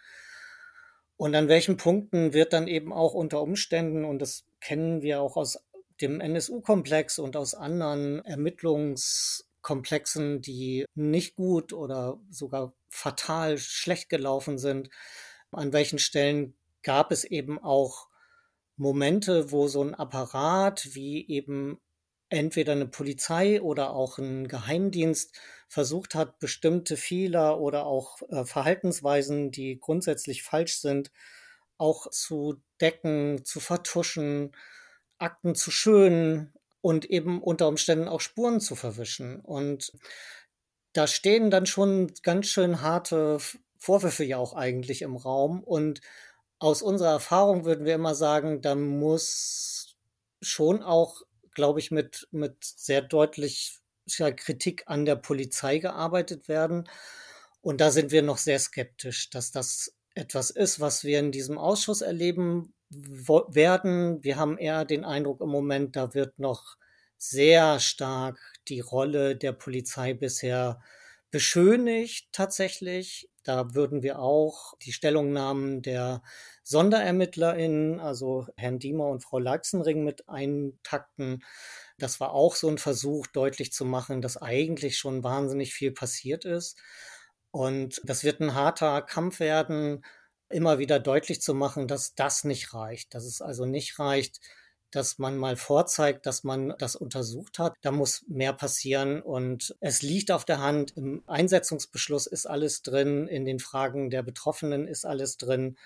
Und 1.17 1.35
an 1.35 1.47
welchen 1.47 1.77
Punkten 1.77 2.33
wird 2.33 2.53
dann 2.53 2.67
eben 2.67 2.91
auch 2.91 3.13
unter 3.13 3.41
Umständen, 3.41 4.05
und 4.05 4.19
das 4.19 4.45
kennen 4.61 5.01
wir 5.01 5.21
auch 5.21 5.37
aus 5.37 5.59
dem 6.01 6.19
NSU-Komplex 6.21 7.19
und 7.19 7.37
aus 7.37 7.53
anderen 7.53 8.23
Ermittlungskomplexen, 9.65 10.41
die 10.41 10.85
nicht 10.95 11.35
gut 11.35 11.73
oder 11.73 12.19
sogar 12.29 12.73
fatal 12.89 13.57
schlecht 13.57 14.09
gelaufen 14.09 14.57
sind, 14.57 14.89
an 15.51 15.73
welchen 15.73 15.99
Stellen 15.99 16.55
gab 16.83 17.11
es 17.11 17.23
eben 17.23 17.59
auch 17.59 18.07
Momente, 18.77 19.51
wo 19.51 19.67
so 19.67 19.81
ein 19.81 19.95
Apparat 19.95 20.93
wie 20.93 21.27
eben 21.27 21.79
entweder 22.29 22.73
eine 22.73 22.87
Polizei 22.87 23.61
oder 23.61 23.91
auch 23.91 24.17
ein 24.17 24.47
Geheimdienst 24.47 25.39
versucht 25.69 26.15
hat, 26.15 26.39
bestimmte 26.39 26.97
Fehler 26.97 27.59
oder 27.59 27.85
auch 27.85 28.21
äh, 28.29 28.45
Verhaltensweisen, 28.45 29.51
die 29.51 29.79
grundsätzlich 29.79 30.43
falsch 30.43 30.77
sind, 30.77 31.11
auch 31.77 32.09
zu 32.09 32.61
decken, 32.81 33.45
zu 33.45 33.59
vertuschen, 33.59 34.51
Akten 35.17 35.55
zu 35.55 35.71
schönen 35.71 36.53
und 36.85 37.05
eben 37.05 37.41
unter 37.41 37.67
Umständen 37.67 38.07
auch 38.07 38.21
Spuren 38.21 38.59
zu 38.59 38.75
verwischen. 38.75 39.39
Und 39.39 39.91
da 40.93 41.07
stehen 41.07 41.49
dann 41.49 41.65
schon 41.65 42.13
ganz 42.21 42.45
schön 42.45 42.83
harte 42.83 43.39
Vorwürfe 43.79 44.23
ja 44.23 44.37
auch 44.37 44.53
eigentlich 44.53 45.01
im 45.01 45.15
Raum. 45.15 45.63
Und 45.63 46.01
aus 46.59 46.83
unserer 46.83 47.09
Erfahrung 47.09 47.65
würden 47.65 47.87
wir 47.87 47.95
immer 47.95 48.13
sagen, 48.13 48.61
da 48.61 48.75
muss 48.75 49.95
schon 50.43 50.83
auch, 50.83 51.23
glaube 51.55 51.79
ich, 51.79 51.89
mit, 51.89 52.27
mit 52.29 52.63
sehr 52.63 53.01
deutlicher 53.01 54.31
Kritik 54.35 54.83
an 54.85 55.05
der 55.05 55.15
Polizei 55.15 55.79
gearbeitet 55.79 56.47
werden. 56.47 56.87
Und 57.61 57.81
da 57.81 57.89
sind 57.89 58.11
wir 58.11 58.21
noch 58.21 58.37
sehr 58.37 58.59
skeptisch, 58.59 59.31
dass 59.31 59.49
das 59.49 59.95
etwas 60.13 60.51
ist, 60.51 60.79
was 60.79 61.03
wir 61.03 61.17
in 61.17 61.31
diesem 61.31 61.57
Ausschuss 61.57 62.01
erleben 62.01 62.74
werden. 62.89 64.23
Wir 64.23 64.37
haben 64.37 64.57
eher 64.57 64.85
den 64.85 65.05
Eindruck 65.05 65.41
im 65.41 65.49
Moment, 65.49 65.95
da 65.95 66.13
wird 66.13 66.39
noch 66.39 66.77
sehr 67.17 67.79
stark 67.79 68.39
die 68.67 68.81
Rolle 68.81 69.35
der 69.35 69.53
Polizei 69.53 70.13
bisher 70.13 70.81
beschönigt 71.31 72.29
tatsächlich. 72.31 73.29
Da 73.43 73.75
würden 73.75 74.03
wir 74.03 74.19
auch 74.19 74.73
die 74.79 74.91
Stellungnahmen 74.91 75.81
der 75.81 76.23
SonderermittlerInnen, 76.63 77.99
also 77.99 78.47
Herrn 78.57 78.79
Diemer 78.79 79.07
und 79.07 79.23
Frau 79.23 79.39
Leixenring 79.39 80.03
mit 80.03 80.27
eintakten. 80.29 81.43
Das 81.97 82.19
war 82.19 82.31
auch 82.31 82.55
so 82.55 82.69
ein 82.69 82.77
Versuch, 82.77 83.27
deutlich 83.27 83.71
zu 83.71 83.85
machen, 83.85 84.21
dass 84.21 84.37
eigentlich 84.41 84.97
schon 84.97 85.23
wahnsinnig 85.23 85.73
viel 85.73 85.91
passiert 85.91 86.45
ist. 86.45 86.77
Und 87.51 88.01
das 88.03 88.23
wird 88.23 88.41
ein 88.41 88.53
harter 88.55 89.01
Kampf 89.01 89.39
werden, 89.39 90.03
immer 90.49 90.79
wieder 90.79 90.99
deutlich 90.99 91.41
zu 91.41 91.53
machen, 91.53 91.87
dass 91.87 92.15
das 92.15 92.43
nicht 92.43 92.73
reicht, 92.73 93.13
dass 93.13 93.25
es 93.25 93.41
also 93.41 93.65
nicht 93.65 93.99
reicht, 93.99 94.39
dass 94.91 95.17
man 95.17 95.37
mal 95.37 95.57
vorzeigt, 95.57 96.25
dass 96.25 96.43
man 96.43 96.73
das 96.77 96.95
untersucht 96.95 97.59
hat. 97.59 97.73
Da 97.81 97.91
muss 97.91 98.23
mehr 98.27 98.53
passieren 98.53 99.21
und 99.21 99.75
es 99.81 100.01
liegt 100.01 100.31
auf 100.31 100.45
der 100.45 100.59
Hand. 100.59 100.95
Im 100.95 101.23
Einsetzungsbeschluss 101.27 102.27
ist 102.27 102.45
alles 102.45 102.81
drin, 102.81 103.27
in 103.27 103.45
den 103.45 103.59
Fragen 103.59 104.09
der 104.09 104.23
Betroffenen 104.23 104.87
ist 104.87 105.05
alles 105.05 105.37
drin 105.37 105.77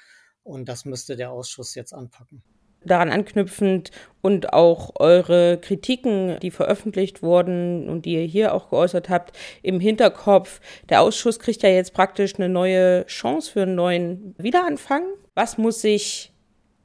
und 0.43 0.69
das 0.69 0.85
müsste 0.85 1.15
der 1.15 1.31
Ausschuss 1.31 1.75
jetzt 1.75 1.93
anpacken 1.93 2.43
daran 2.83 3.11
anknüpfend 3.11 3.91
und 4.21 4.53
auch 4.53 4.91
eure 4.99 5.57
Kritiken, 5.57 6.37
die 6.41 6.51
veröffentlicht 6.51 7.23
wurden 7.23 7.89
und 7.89 8.05
die 8.05 8.15
ihr 8.15 8.25
hier 8.25 8.53
auch 8.53 8.69
geäußert 8.69 9.09
habt, 9.09 9.37
im 9.61 9.79
Hinterkopf. 9.79 10.59
Der 10.89 11.01
Ausschuss 11.01 11.39
kriegt 11.39 11.63
ja 11.63 11.69
jetzt 11.69 11.93
praktisch 11.93 12.35
eine 12.35 12.49
neue 12.49 13.05
Chance 13.05 13.51
für 13.51 13.63
einen 13.63 13.75
neuen 13.75 14.35
Wiederanfang. 14.37 15.03
Was 15.35 15.57
muss 15.57 15.81
sich 15.81 16.33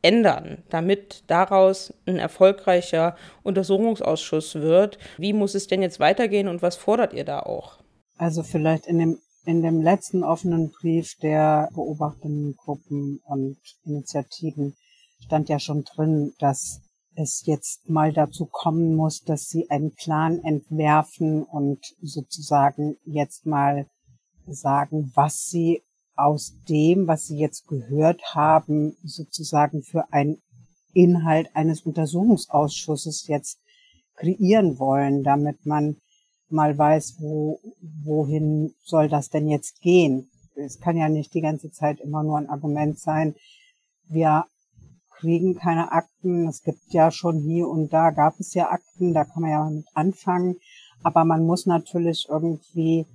ändern, 0.04 0.59
damit 0.68 1.24
daraus 1.28 1.94
ein 2.04 2.18
erfolgreicher 2.18 3.16
Untersuchungsausschuss 3.42 4.57
wird. 4.57 4.98
Wie 5.16 5.33
muss 5.33 5.54
es 5.54 5.66
denn 5.66 5.80
jetzt 5.80 5.98
weitergehen 5.98 6.46
und 6.46 6.61
was 6.61 6.76
fordert 6.76 7.14
ihr 7.14 7.24
da 7.24 7.40
auch? 7.40 7.78
Also 8.18 8.42
vielleicht 8.42 8.87
in 8.87 8.98
dem 8.98 9.18
in 9.46 9.62
dem 9.62 9.83
letzten 9.83 10.24
offenen 10.24 10.70
Brief 10.70 11.16
der 11.20 11.68
beobachtenden 11.74 12.57
Gruppen 12.57 13.20
und 13.26 13.59
Initiativen 13.85 14.74
stand 15.24 15.48
ja 15.48 15.58
schon 15.58 15.84
drin, 15.84 16.32
dass 16.38 16.80
es 17.16 17.44
jetzt 17.46 17.88
mal 17.88 18.12
dazu 18.12 18.46
kommen 18.46 18.94
muss, 18.96 19.22
dass 19.22 19.48
sie 19.48 19.70
einen 19.70 19.94
Plan 19.94 20.42
entwerfen 20.42 21.42
und 21.44 21.80
sozusagen 22.02 22.96
jetzt 23.04 23.46
mal 23.46 23.87
sagen, 24.46 25.12
was 25.14 25.46
sie 25.46 25.82
aus 26.16 26.54
dem, 26.68 27.06
was 27.06 27.26
Sie 27.26 27.38
jetzt 27.38 27.66
gehört 27.66 28.22
haben, 28.34 28.96
sozusagen 29.02 29.82
für 29.82 30.12
einen 30.12 30.40
Inhalt 30.92 31.50
eines 31.54 31.80
Untersuchungsausschusses 31.80 33.26
jetzt 33.26 33.58
kreieren 34.14 34.78
wollen, 34.78 35.24
damit 35.24 35.66
man 35.66 35.96
mal 36.48 36.76
weiß, 36.78 37.16
wo, 37.18 37.58
wohin 38.04 38.74
soll 38.84 39.08
das 39.08 39.28
denn 39.28 39.48
jetzt 39.48 39.80
gehen. 39.80 40.30
Es 40.54 40.78
kann 40.78 40.96
ja 40.96 41.08
nicht 41.08 41.34
die 41.34 41.40
ganze 41.40 41.72
Zeit 41.72 41.98
immer 42.00 42.22
nur 42.22 42.38
ein 42.38 42.48
Argument 42.48 42.96
sein, 42.98 43.34
wir 44.08 44.44
kriegen 45.18 45.55
keine 45.55 45.92
Akten. 45.92 46.48
Es 46.48 46.62
gibt 46.62 46.92
ja 46.92 47.11
schon 47.11 47.38
hier 47.38 47.68
und 47.68 47.92
da 47.92 48.11
gab 48.11 48.38
es 48.38 48.55
ja 48.55 48.70
Akten, 48.70 49.14
da 49.14 49.24
kann 49.24 49.42
man 49.42 49.50
ja 49.50 49.70
mit 49.70 49.87
anfangen. 49.94 50.57
Aber 51.03 51.24
man 51.24 51.44
muss 51.44 51.66
natürlich 51.66 52.27
irgendwie 52.29 53.07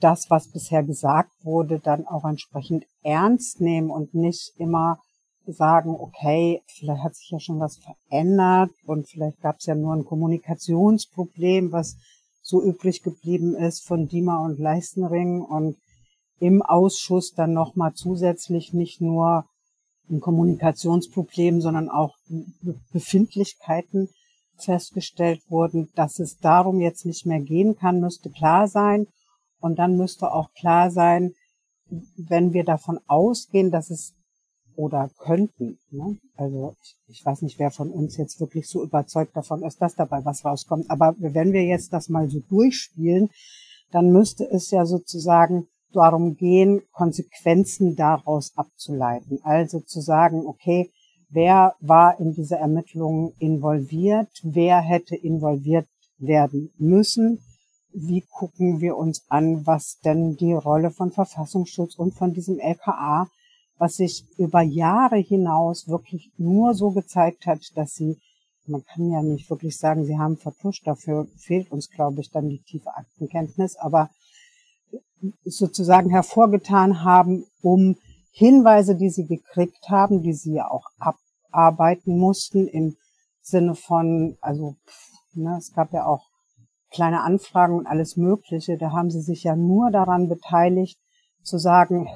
das, 0.00 0.30
was 0.30 0.50
bisher 0.50 0.82
gesagt 0.82 1.32
wurde, 1.42 1.80
dann 1.80 2.06
auch 2.06 2.24
entsprechend 2.24 2.84
ernst 3.02 3.60
nehmen 3.60 3.90
und 3.90 4.14
nicht 4.14 4.52
immer 4.56 4.98
sagen, 5.46 5.96
okay, 5.98 6.62
vielleicht 6.66 7.02
hat 7.02 7.14
sich 7.14 7.30
ja 7.30 7.40
schon 7.40 7.58
was 7.58 7.78
verändert 7.78 8.70
und 8.84 9.08
vielleicht 9.08 9.40
gab 9.40 9.56
es 9.58 9.66
ja 9.66 9.74
nur 9.74 9.94
ein 9.94 10.04
Kommunikationsproblem, 10.04 11.72
was 11.72 11.96
so 12.42 12.62
übrig 12.62 13.02
geblieben 13.02 13.54
ist 13.54 13.86
von 13.86 14.08
Dima 14.08 14.44
und 14.44 14.58
Leistenring 14.58 15.40
und 15.42 15.76
im 16.38 16.62
Ausschuss 16.62 17.32
dann 17.34 17.52
nochmal 17.52 17.94
zusätzlich 17.94 18.72
nicht 18.72 19.00
nur 19.00 19.44
ein 20.10 20.20
Kommunikationsproblem, 20.20 21.60
sondern 21.60 21.88
auch 21.88 22.16
Befindlichkeiten 22.92 24.08
festgestellt 24.56 25.40
wurden, 25.48 25.88
dass 25.94 26.18
es 26.18 26.38
darum 26.38 26.80
jetzt 26.80 27.06
nicht 27.06 27.26
mehr 27.26 27.40
gehen 27.40 27.76
kann, 27.76 28.00
müsste 28.00 28.30
klar 28.30 28.68
sein. 28.68 29.06
Und 29.60 29.78
dann 29.78 29.96
müsste 29.96 30.32
auch 30.32 30.52
klar 30.52 30.90
sein, 30.90 31.34
wenn 32.16 32.52
wir 32.52 32.64
davon 32.64 33.00
ausgehen, 33.06 33.70
dass 33.70 33.90
es 33.90 34.14
oder 34.78 35.10
könnten. 35.18 35.78
Ne? 35.90 36.18
Also 36.36 36.76
ich, 36.82 36.96
ich 37.08 37.26
weiß 37.26 37.42
nicht, 37.42 37.58
wer 37.58 37.72
von 37.72 37.90
uns 37.90 38.16
jetzt 38.16 38.38
wirklich 38.38 38.68
so 38.68 38.82
überzeugt 38.82 39.36
davon 39.36 39.64
ist, 39.64 39.82
dass 39.82 39.96
dabei 39.96 40.24
was 40.24 40.44
rauskommt. 40.44 40.88
Aber 40.88 41.16
wenn 41.18 41.52
wir 41.52 41.64
jetzt 41.64 41.92
das 41.92 42.08
mal 42.08 42.30
so 42.30 42.38
durchspielen, 42.48 43.30
dann 43.90 44.12
müsste 44.12 44.48
es 44.48 44.70
ja 44.70 44.86
sozusagen 44.86 45.66
darum 45.92 46.36
gehen, 46.36 46.82
Konsequenzen 46.92 47.96
daraus 47.96 48.52
abzuleiten. 48.56 49.40
Also 49.42 49.80
zu 49.80 50.00
sagen, 50.00 50.46
okay, 50.46 50.90
wer 51.30 51.74
war 51.80 52.18
in 52.20 52.32
dieser 52.32 52.58
Ermittlung 52.58 53.32
involviert, 53.38 54.28
wer 54.42 54.80
hätte 54.80 55.16
involviert 55.16 55.86
werden 56.18 56.70
müssen, 56.78 57.40
wie 57.92 58.22
gucken 58.30 58.80
wir 58.80 58.96
uns 58.96 59.24
an, 59.28 59.66
was 59.66 59.98
denn 60.04 60.36
die 60.36 60.52
Rolle 60.52 60.90
von 60.90 61.10
Verfassungsschutz 61.10 61.94
und 61.96 62.14
von 62.14 62.32
diesem 62.32 62.58
LKA, 62.58 63.28
was 63.78 63.94
sich 63.96 64.24
über 64.36 64.62
Jahre 64.62 65.16
hinaus 65.16 65.88
wirklich 65.88 66.30
nur 66.36 66.74
so 66.74 66.90
gezeigt 66.90 67.46
hat, 67.46 67.60
dass 67.74 67.94
sie, 67.94 68.18
man 68.66 68.84
kann 68.84 69.10
ja 69.10 69.22
nicht 69.22 69.48
wirklich 69.48 69.78
sagen, 69.78 70.04
sie 70.04 70.18
haben 70.18 70.36
vertuscht, 70.36 70.86
dafür 70.86 71.26
fehlt 71.36 71.70
uns, 71.70 71.88
glaube 71.90 72.20
ich, 72.20 72.30
dann 72.30 72.48
die 72.48 72.62
tiefe 72.62 72.94
Aktenkenntnis, 72.94 73.76
aber 73.76 74.10
sozusagen 75.44 76.10
hervorgetan 76.10 77.04
haben, 77.04 77.44
um 77.62 77.96
Hinweise, 78.30 78.96
die 78.96 79.10
sie 79.10 79.26
gekriegt 79.26 79.88
haben, 79.88 80.22
die 80.22 80.32
sie 80.32 80.54
ja 80.54 80.70
auch 80.70 80.86
abarbeiten 80.98 82.18
mussten 82.18 82.68
im 82.68 82.96
Sinne 83.40 83.74
von, 83.74 84.36
also 84.40 84.76
ne, 85.32 85.56
es 85.58 85.72
gab 85.72 85.92
ja 85.92 86.06
auch 86.06 86.28
kleine 86.90 87.22
Anfragen 87.22 87.74
und 87.74 87.86
alles 87.86 88.16
Mögliche. 88.16 88.78
Da 88.78 88.92
haben 88.92 89.10
sie 89.10 89.20
sich 89.20 89.44
ja 89.44 89.56
nur 89.56 89.90
daran 89.90 90.28
beteiligt, 90.28 90.98
zu 91.42 91.58
sagen, 91.58 92.06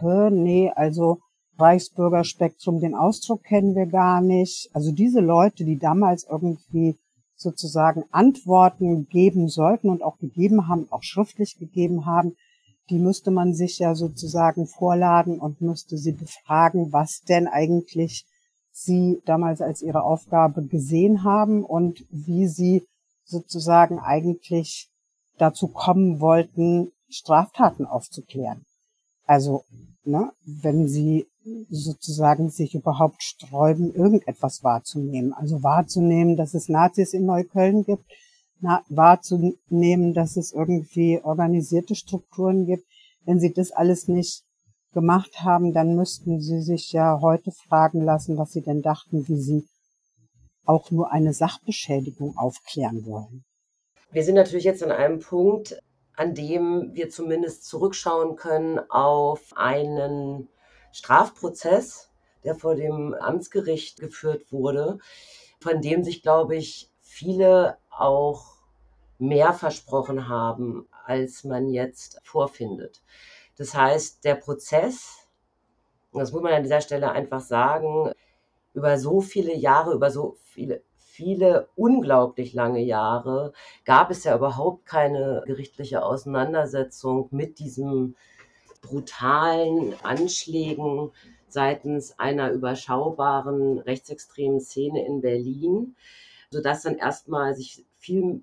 nee, 0.42 0.70
also 0.74 1.18
Reichsbürgerspektrum, 1.58 2.80
den 2.80 2.94
Ausdruck 2.94 3.44
kennen 3.44 3.74
wir 3.74 3.87
gar 3.87 4.20
nicht. 4.20 4.70
Also 4.74 4.92
diese 4.92 5.20
Leute, 5.20 5.64
die 5.64 5.78
damals 5.78 6.24
irgendwie 6.28 6.98
sozusagen 7.37 8.04
Antworten 8.11 9.06
geben 9.08 9.48
sollten 9.48 9.90
und 9.90 10.02
auch 10.02 10.18
gegeben 10.18 10.68
haben, 10.68 10.87
auch 10.90 11.02
schriftlich 11.02 11.58
gegeben 11.58 12.06
haben, 12.06 12.37
die 12.90 12.99
müsste 12.99 13.31
man 13.31 13.55
sich 13.55 13.79
ja 13.79 13.95
sozusagen 13.95 14.66
vorladen 14.66 15.38
und 15.38 15.61
müsste 15.61 15.97
sie 15.99 16.12
befragen, 16.12 16.92
was 16.92 17.23
denn 17.23 17.47
eigentlich 17.47 18.27
sie 18.73 19.23
damals 19.25 19.61
als 19.61 19.83
ihre 19.83 20.03
Aufgabe 20.03 20.66
gesehen 20.66 21.25
haben 21.25 21.64
und 21.64 22.05
wie 22.11 22.47
sie 22.47 22.87
sozusagen 23.25 23.99
eigentlich 23.99 24.88
dazu 25.38 25.68
kommen 25.68 26.21
wollten, 26.21 26.92
Straftaten 27.09 27.87
aufzuklären. 27.87 28.64
Also, 29.27 29.64
ne, 30.05 30.33
wenn 30.45 30.88
sie 30.88 31.27
sozusagen 31.71 32.51
sich 32.51 32.75
überhaupt 32.75 33.23
sträuben, 33.23 33.95
irgendetwas 33.95 34.62
wahrzunehmen. 34.62 35.33
Also 35.33 35.62
wahrzunehmen, 35.62 36.37
dass 36.37 36.55
es 36.55 36.68
Nazis 36.68 37.14
in 37.14 37.27
Neukölln 37.27 37.85
gibt, 37.85 38.05
wahrzunehmen, 38.62 40.14
dass 40.14 40.37
es 40.37 40.53
irgendwie 40.53 41.20
organisierte 41.22 41.94
Strukturen 41.94 42.66
gibt. 42.66 42.85
Wenn 43.25 43.40
sie 43.40 43.53
das 43.53 43.72
alles 43.72 44.09
nicht 44.09 44.44
gemacht 44.92 45.42
haben, 45.42 45.72
dann 45.72 45.96
müssten 45.96 46.40
sie 46.40 46.61
sich 46.61 46.92
ja 46.92 47.20
heute 47.20 47.51
fragen 47.51 48.03
lassen, 48.03 48.37
was 48.38 48.53
sie 48.53 48.62
denn 48.62 48.83
dachten, 48.83 49.27
wie 49.29 49.40
sie 49.40 49.66
auch 50.64 50.90
nur 50.90 51.11
eine 51.11 51.33
Sachbeschädigung 51.33 52.37
aufklären 52.37 53.05
wollen. 53.05 53.44
Wir 54.12 54.25
sind 54.25 54.35
natürlich 54.35 54.64
jetzt 54.64 54.83
an 54.83 54.92
einem 54.92 55.20
Punkt, 55.20 55.81
an 56.14 56.35
dem 56.35 56.90
wir 56.92 57.09
zumindest 57.09 57.64
zurückschauen 57.64 58.37
können 58.37 58.79
auf 58.90 59.40
einen 59.57 60.48
Strafprozess, 60.92 62.11
der 62.44 62.55
vor 62.55 62.75
dem 62.75 63.14
Amtsgericht 63.14 63.98
geführt 63.98 64.53
wurde, 64.53 64.98
von 65.61 65.81
dem 65.81 66.05
sich, 66.05 66.22
glaube 66.22 66.57
ich, 66.57 66.90
viele 67.01 67.79
auch 67.90 68.51
mehr 69.22 69.52
versprochen 69.52 70.28
haben, 70.28 70.88
als 71.04 71.44
man 71.44 71.68
jetzt 71.68 72.20
vorfindet. 72.24 73.02
Das 73.56 73.74
heißt, 73.74 74.24
der 74.24 74.35
Prozess, 74.35 75.28
das 76.12 76.32
muss 76.32 76.42
man 76.42 76.52
an 76.52 76.64
dieser 76.64 76.80
Stelle 76.80 77.12
einfach 77.12 77.40
sagen, 77.40 78.11
über 78.74 78.98
so 78.98 79.20
viele 79.20 79.54
Jahre, 79.54 79.94
über 79.94 80.11
so 80.11 80.37
viele, 80.42 80.82
viele 80.96 81.68
unglaublich 81.76 82.52
lange 82.52 82.80
Jahre 82.80 83.52
gab 83.85 84.11
es 84.11 84.24
ja 84.24 84.37
überhaupt 84.37 84.87
keine 84.87 85.44
gerichtliche 85.46 86.02
Auseinandersetzung 86.04 87.28
mit 87.30 87.61
diesem 87.61 88.16
brutalen 88.80 89.94
Anschlägen 90.02 91.12
seitens 91.46 92.18
einer 92.18 92.50
überschaubaren 92.50 93.78
rechtsextremen 93.78 94.61
Szene 94.61 95.06
in 95.06 95.20
Berlin, 95.20 95.94
sodass 96.50 96.82
dann 96.82 96.96
erstmal 96.96 97.54
sich 97.54 97.87
viel 97.98 98.42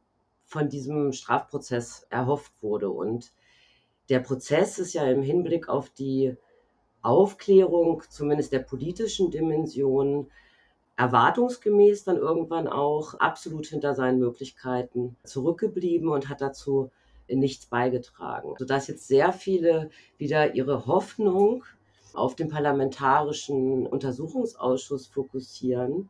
von 0.49 0.67
diesem 0.67 1.13
Strafprozess 1.13 2.05
erhofft 2.09 2.51
wurde. 2.61 2.89
Und 2.89 3.31
der 4.09 4.19
Prozess 4.19 4.79
ist 4.79 4.93
ja 4.93 5.05
im 5.05 5.21
Hinblick 5.21 5.69
auf 5.69 5.89
die 5.91 6.35
Aufklärung, 7.01 8.03
zumindest 8.09 8.51
der 8.51 8.59
politischen 8.59 9.31
Dimension, 9.31 10.29
erwartungsgemäß 10.97 12.03
dann 12.03 12.17
irgendwann 12.17 12.67
auch 12.67 13.13
absolut 13.13 13.67
hinter 13.67 13.93
seinen 13.93 14.19
Möglichkeiten 14.19 15.15
zurückgeblieben 15.23 16.09
und 16.09 16.27
hat 16.27 16.41
dazu 16.41 16.91
nichts 17.29 17.67
beigetragen, 17.67 18.55
sodass 18.57 18.87
jetzt 18.87 19.07
sehr 19.07 19.31
viele 19.31 19.91
wieder 20.17 20.55
ihre 20.55 20.87
Hoffnung 20.87 21.63
auf 22.13 22.35
den 22.35 22.49
parlamentarischen 22.49 23.87
Untersuchungsausschuss 23.87 25.07
fokussieren. 25.07 26.09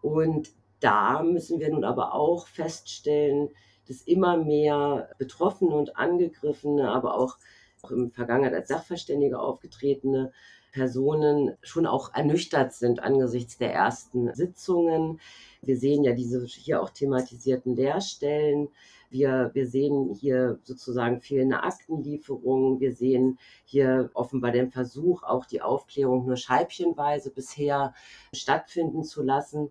Und 0.00 0.52
da 0.84 1.22
müssen 1.22 1.60
wir 1.60 1.70
nun 1.70 1.82
aber 1.82 2.14
auch 2.14 2.46
feststellen, 2.46 3.48
dass 3.88 4.02
immer 4.02 4.36
mehr 4.36 5.08
Betroffene 5.18 5.74
und 5.74 5.96
Angegriffene, 5.96 6.90
aber 6.90 7.18
auch, 7.18 7.38
auch 7.82 7.90
im 7.90 8.10
Vergangenheit 8.10 8.54
als 8.54 8.68
Sachverständige 8.68 9.38
aufgetretene 9.38 10.32
Personen 10.72 11.56
schon 11.62 11.86
auch 11.86 12.12
ernüchtert 12.14 12.74
sind 12.74 13.00
angesichts 13.00 13.56
der 13.56 13.72
ersten 13.72 14.34
Sitzungen. 14.34 15.20
Wir 15.62 15.78
sehen 15.78 16.04
ja 16.04 16.12
diese 16.12 16.44
hier 16.44 16.82
auch 16.82 16.90
thematisierten 16.90 17.76
Lehrstellen. 17.76 18.68
Wir, 19.08 19.52
wir 19.54 19.66
sehen 19.66 20.12
hier 20.12 20.58
sozusagen 20.64 21.20
fehlende 21.20 21.62
Aktenlieferungen. 21.62 22.80
Wir 22.80 22.92
sehen 22.92 23.38
hier 23.64 24.10
offenbar 24.12 24.50
den 24.50 24.70
Versuch, 24.70 25.22
auch 25.22 25.46
die 25.46 25.62
Aufklärung 25.62 26.26
nur 26.26 26.36
scheibchenweise 26.36 27.30
bisher 27.30 27.94
stattfinden 28.32 29.04
zu 29.04 29.22
lassen. 29.22 29.70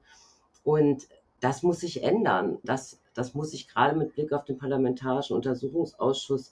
Und 0.64 1.08
das 1.40 1.64
muss 1.64 1.82
sich 1.82 2.04
ändern. 2.04 2.60
Das, 2.64 3.02
das 3.14 3.34
muss 3.34 3.52
sich 3.52 3.68
gerade 3.68 3.98
mit 3.98 4.14
Blick 4.14 4.32
auf 4.32 4.46
den 4.46 4.58
Parlamentarischen 4.58 5.36
Untersuchungsausschuss 5.36 6.52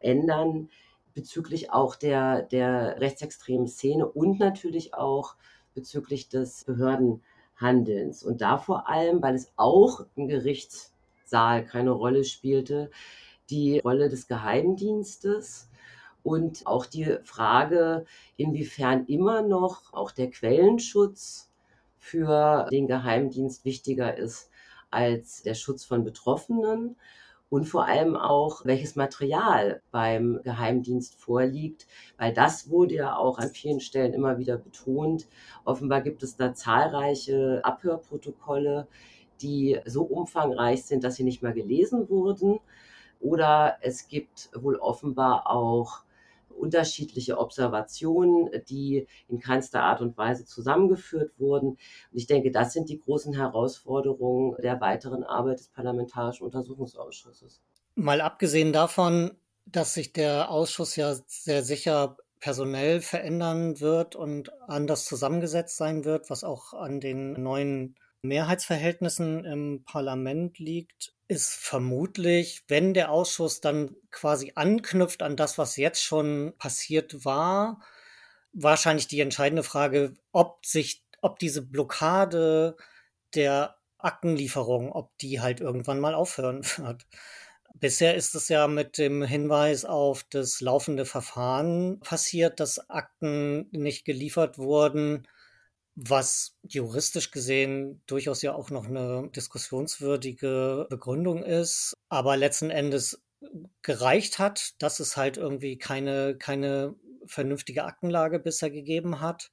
ändern 0.00 0.68
bezüglich 1.16 1.72
auch 1.72 1.96
der, 1.96 2.42
der 2.42 3.00
rechtsextremen 3.00 3.66
Szene 3.66 4.06
und 4.06 4.38
natürlich 4.38 4.92
auch 4.92 5.34
bezüglich 5.74 6.28
des 6.28 6.64
Behördenhandelns. 6.64 8.22
Und 8.22 8.42
da 8.42 8.58
vor 8.58 8.88
allem, 8.88 9.22
weil 9.22 9.34
es 9.34 9.50
auch 9.56 10.04
im 10.14 10.28
Gerichtssaal 10.28 11.64
keine 11.64 11.90
Rolle 11.90 12.24
spielte, 12.24 12.90
die 13.48 13.78
Rolle 13.78 14.10
des 14.10 14.28
Geheimdienstes 14.28 15.70
und 16.22 16.66
auch 16.66 16.84
die 16.84 17.16
Frage, 17.24 18.04
inwiefern 18.36 19.06
immer 19.06 19.40
noch 19.40 19.94
auch 19.94 20.10
der 20.10 20.30
Quellenschutz 20.30 21.50
für 22.06 22.68
den 22.70 22.86
Geheimdienst 22.86 23.64
wichtiger 23.64 24.16
ist 24.16 24.48
als 24.90 25.42
der 25.42 25.54
Schutz 25.54 25.84
von 25.84 26.04
Betroffenen 26.04 26.96
und 27.48 27.64
vor 27.64 27.86
allem 27.86 28.14
auch, 28.14 28.64
welches 28.64 28.94
Material 28.94 29.82
beim 29.90 30.40
Geheimdienst 30.44 31.16
vorliegt, 31.16 31.88
weil 32.16 32.32
das 32.32 32.70
wurde 32.70 32.94
ja 32.94 33.16
auch 33.16 33.38
an 33.38 33.50
vielen 33.50 33.80
Stellen 33.80 34.14
immer 34.14 34.38
wieder 34.38 34.56
betont. 34.56 35.26
Offenbar 35.64 36.00
gibt 36.00 36.22
es 36.22 36.36
da 36.36 36.54
zahlreiche 36.54 37.60
Abhörprotokolle, 37.64 38.86
die 39.42 39.80
so 39.84 40.02
umfangreich 40.02 40.84
sind, 40.84 41.02
dass 41.02 41.16
sie 41.16 41.24
nicht 41.24 41.42
mehr 41.42 41.52
gelesen 41.52 42.08
wurden. 42.08 42.60
Oder 43.18 43.78
es 43.80 44.06
gibt 44.06 44.50
wohl 44.54 44.76
offenbar 44.76 45.50
auch 45.50 46.05
unterschiedliche 46.56 47.38
Observationen, 47.38 48.50
die 48.68 49.06
in 49.28 49.38
keinster 49.38 49.82
Art 49.82 50.00
und 50.00 50.16
Weise 50.16 50.44
zusammengeführt 50.44 51.32
wurden. 51.38 51.70
Und 51.70 51.78
ich 52.12 52.26
denke, 52.26 52.50
das 52.50 52.72
sind 52.72 52.88
die 52.88 52.98
großen 52.98 53.34
Herausforderungen 53.34 54.56
der 54.62 54.80
weiteren 54.80 55.24
Arbeit 55.24 55.60
des 55.60 55.68
Parlamentarischen 55.68 56.44
Untersuchungsausschusses. 56.44 57.60
Mal 57.94 58.20
abgesehen 58.20 58.72
davon, 58.72 59.32
dass 59.64 59.94
sich 59.94 60.12
der 60.12 60.50
Ausschuss 60.50 60.96
ja 60.96 61.14
sehr 61.26 61.62
sicher 61.62 62.16
personell 62.40 63.00
verändern 63.00 63.80
wird 63.80 64.14
und 64.14 64.52
anders 64.68 65.04
zusammengesetzt 65.04 65.76
sein 65.76 66.04
wird, 66.04 66.30
was 66.30 66.44
auch 66.44 66.74
an 66.74 67.00
den 67.00 67.32
neuen 67.32 67.96
Mehrheitsverhältnissen 68.22 69.44
im 69.44 69.82
Parlament 69.84 70.58
liegt, 70.58 71.15
ist 71.28 71.54
vermutlich, 71.54 72.64
wenn 72.68 72.94
der 72.94 73.10
Ausschuss 73.10 73.60
dann 73.60 73.96
quasi 74.10 74.52
anknüpft 74.54 75.22
an 75.22 75.36
das, 75.36 75.58
was 75.58 75.76
jetzt 75.76 76.02
schon 76.02 76.54
passiert 76.58 77.24
war, 77.24 77.80
wahrscheinlich 78.52 79.08
die 79.08 79.20
entscheidende 79.20 79.62
Frage, 79.62 80.14
ob 80.32 80.64
sich, 80.64 81.04
ob 81.22 81.38
diese 81.38 81.62
Blockade 81.62 82.76
der 83.34 83.76
Aktenlieferung, 83.98 84.92
ob 84.92 85.16
die 85.18 85.40
halt 85.40 85.60
irgendwann 85.60 86.00
mal 86.00 86.14
aufhören 86.14 86.64
wird. 86.78 87.06
Bisher 87.74 88.14
ist 88.14 88.34
es 88.34 88.48
ja 88.48 88.68
mit 88.68 88.96
dem 88.96 89.22
Hinweis 89.22 89.84
auf 89.84 90.24
das 90.30 90.60
laufende 90.60 91.04
Verfahren 91.04 92.00
passiert, 92.00 92.60
dass 92.60 92.88
Akten 92.88 93.68
nicht 93.72 94.04
geliefert 94.06 94.56
wurden, 94.58 95.28
was 95.96 96.54
juristisch 96.62 97.30
gesehen 97.30 98.02
durchaus 98.06 98.42
ja 98.42 98.54
auch 98.54 98.70
noch 98.70 98.86
eine 98.86 99.30
diskussionswürdige 99.34 100.86
Begründung 100.90 101.42
ist, 101.42 101.94
aber 102.10 102.36
letzten 102.36 102.70
Endes 102.70 103.22
gereicht 103.82 104.38
hat, 104.38 104.80
dass 104.82 105.00
es 105.00 105.16
halt 105.16 105.38
irgendwie 105.38 105.78
keine, 105.78 106.36
keine 106.36 106.94
vernünftige 107.26 107.84
Aktenlage 107.84 108.38
bisher 108.38 108.70
gegeben 108.70 109.20
hat. 109.20 109.50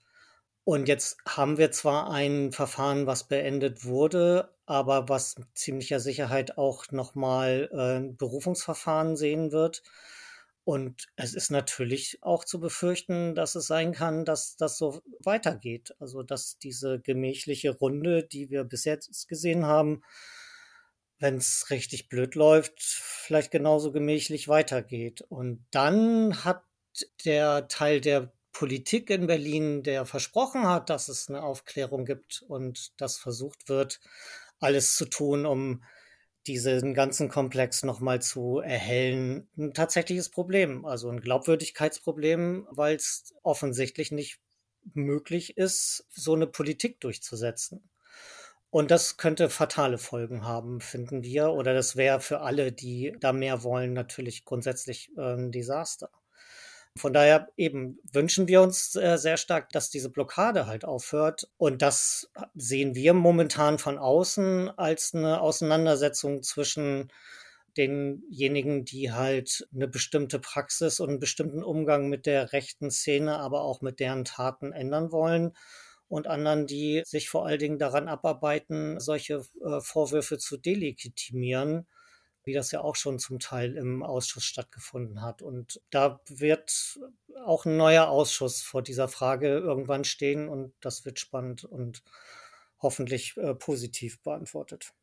Und 0.65 0.87
jetzt 0.87 1.17
haben 1.27 1.57
wir 1.57 1.71
zwar 1.71 2.11
ein 2.11 2.51
Verfahren, 2.51 3.07
was 3.07 3.27
beendet 3.27 3.85
wurde, 3.85 4.53
aber 4.65 5.09
was 5.09 5.35
ziemlicher 5.53 5.99
Sicherheit 5.99 6.57
auch 6.57 6.91
nochmal 6.91 7.69
äh, 7.71 8.13
Berufungsverfahren 8.15 9.15
sehen 9.15 9.51
wird. 9.51 9.83
Und 10.65 11.07
es 11.17 11.33
ist 11.33 11.51
natürlich 11.51 12.19
auch 12.21 12.45
zu 12.45 12.59
befürchten, 12.59 13.35
dass 13.35 13.55
es 13.55 13.67
sein 13.67 13.91
kann, 13.91 14.23
dass 14.23 14.55
das 14.55 14.77
so 14.77 15.01
weitergeht. 15.19 15.93
Also, 15.99 16.23
dass 16.23 16.57
diese 16.57 17.01
gemächliche 17.01 17.71
Runde, 17.71 18.23
die 18.23 18.49
wir 18.49 18.63
bis 18.63 18.85
jetzt 18.85 19.27
gesehen 19.27 19.65
haben, 19.65 20.03
wenn 21.19 21.35
es 21.35 21.69
richtig 21.69 22.09
blöd 22.09 22.35
läuft, 22.35 22.81
vielleicht 22.81 23.51
genauso 23.51 23.91
gemächlich 23.91 24.47
weitergeht. 24.47 25.21
Und 25.21 25.65
dann 25.71 26.43
hat 26.45 26.63
der 27.25 27.67
Teil 27.67 28.01
der 28.01 28.33
Politik 28.53 29.09
in 29.09 29.27
Berlin, 29.27 29.83
der 29.83 30.05
versprochen 30.05 30.67
hat, 30.67 30.89
dass 30.89 31.09
es 31.09 31.27
eine 31.27 31.41
Aufklärung 31.41 32.05
gibt 32.05 32.43
und 32.47 32.93
das 33.01 33.17
versucht 33.17 33.67
wird, 33.67 33.99
alles 34.59 34.95
zu 34.95 35.05
tun, 35.05 35.45
um 35.45 35.83
diesen 36.47 36.93
ganzen 36.93 37.29
Komplex 37.29 37.83
nochmal 37.83 38.21
zu 38.21 38.59
erhellen, 38.59 39.47
ein 39.57 39.73
tatsächliches 39.73 40.29
Problem, 40.29 40.85
also 40.85 41.09
ein 41.09 41.21
Glaubwürdigkeitsproblem, 41.21 42.67
weil 42.71 42.95
es 42.95 43.33
offensichtlich 43.43 44.11
nicht 44.11 44.39
möglich 44.93 45.57
ist, 45.57 46.05
so 46.09 46.33
eine 46.33 46.47
Politik 46.47 46.99
durchzusetzen. 46.99 47.89
Und 48.69 48.89
das 48.89 49.17
könnte 49.17 49.51
fatale 49.51 49.99
Folgen 49.99 50.45
haben, 50.45 50.81
finden 50.81 51.21
wir. 51.21 51.51
Oder 51.51 51.75
das 51.75 51.95
wäre 51.95 52.19
für 52.19 52.41
alle, 52.41 52.71
die 52.71 53.15
da 53.19 53.31
mehr 53.31 53.61
wollen, 53.61 53.93
natürlich 53.93 54.45
grundsätzlich 54.45 55.11
äh, 55.15 55.35
ein 55.35 55.51
Desaster. 55.51 56.09
Von 56.97 57.11
daher 57.11 57.49
eben 57.57 57.99
wünschen 58.11 58.47
wir 58.47 58.61
uns 58.61 58.95
äh, 58.95 59.17
sehr 59.17 59.37
stark, 59.37 59.71
dass 59.71 59.89
diese 59.89 60.09
Blockade 60.09 60.67
halt 60.67 60.85
aufhört. 60.85 61.49
Und 61.57 61.81
das 61.81 62.29
sehen 62.53 62.93
wir 62.95 63.13
momentan 63.13 63.79
von 63.79 63.97
außen 63.97 64.69
als 64.77 65.13
eine 65.13 65.41
Auseinandersetzung 65.41 66.43
zwischen 66.43 67.11
denjenigen, 67.77 68.85
die 68.85 69.11
halt 69.11 69.67
eine 69.73 69.87
bestimmte 69.87 70.37
Praxis 70.37 70.99
und 70.99 71.09
einen 71.09 71.19
bestimmten 71.19 71.63
Umgang 71.63 72.09
mit 72.09 72.27
der 72.27 72.53
rechten 72.53 72.91
Szene, 72.91 73.39
aber 73.39 73.61
auch 73.61 73.81
mit 73.81 73.99
deren 73.99 74.25
Taten 74.25 74.71
ändern 74.71 75.11
wollen 75.11 75.53
und 76.07 76.27
anderen, 76.27 76.67
die 76.67 77.01
sich 77.05 77.29
vor 77.29 77.47
allen 77.47 77.57
Dingen 77.57 77.79
daran 77.79 78.07
abarbeiten, 78.07 78.99
solche 78.99 79.41
äh, 79.65 79.81
Vorwürfe 79.81 80.37
zu 80.37 80.57
delegitimieren 80.57 81.87
wie 82.43 82.53
das 82.53 82.71
ja 82.71 82.81
auch 82.81 82.95
schon 82.95 83.19
zum 83.19 83.39
Teil 83.39 83.75
im 83.77 84.03
Ausschuss 84.03 84.43
stattgefunden 84.43 85.21
hat. 85.21 85.41
Und 85.41 85.81
da 85.89 86.19
wird 86.27 86.99
auch 87.45 87.65
ein 87.65 87.77
neuer 87.77 88.07
Ausschuss 88.09 88.61
vor 88.61 88.81
dieser 88.81 89.07
Frage 89.07 89.47
irgendwann 89.47 90.03
stehen 90.03 90.49
und 90.49 90.73
das 90.81 91.05
wird 91.05 91.19
spannend 91.19 91.63
und 91.63 92.03
hoffentlich 92.79 93.37
äh, 93.37 93.55
positiv 93.55 94.21
beantwortet. 94.21 94.93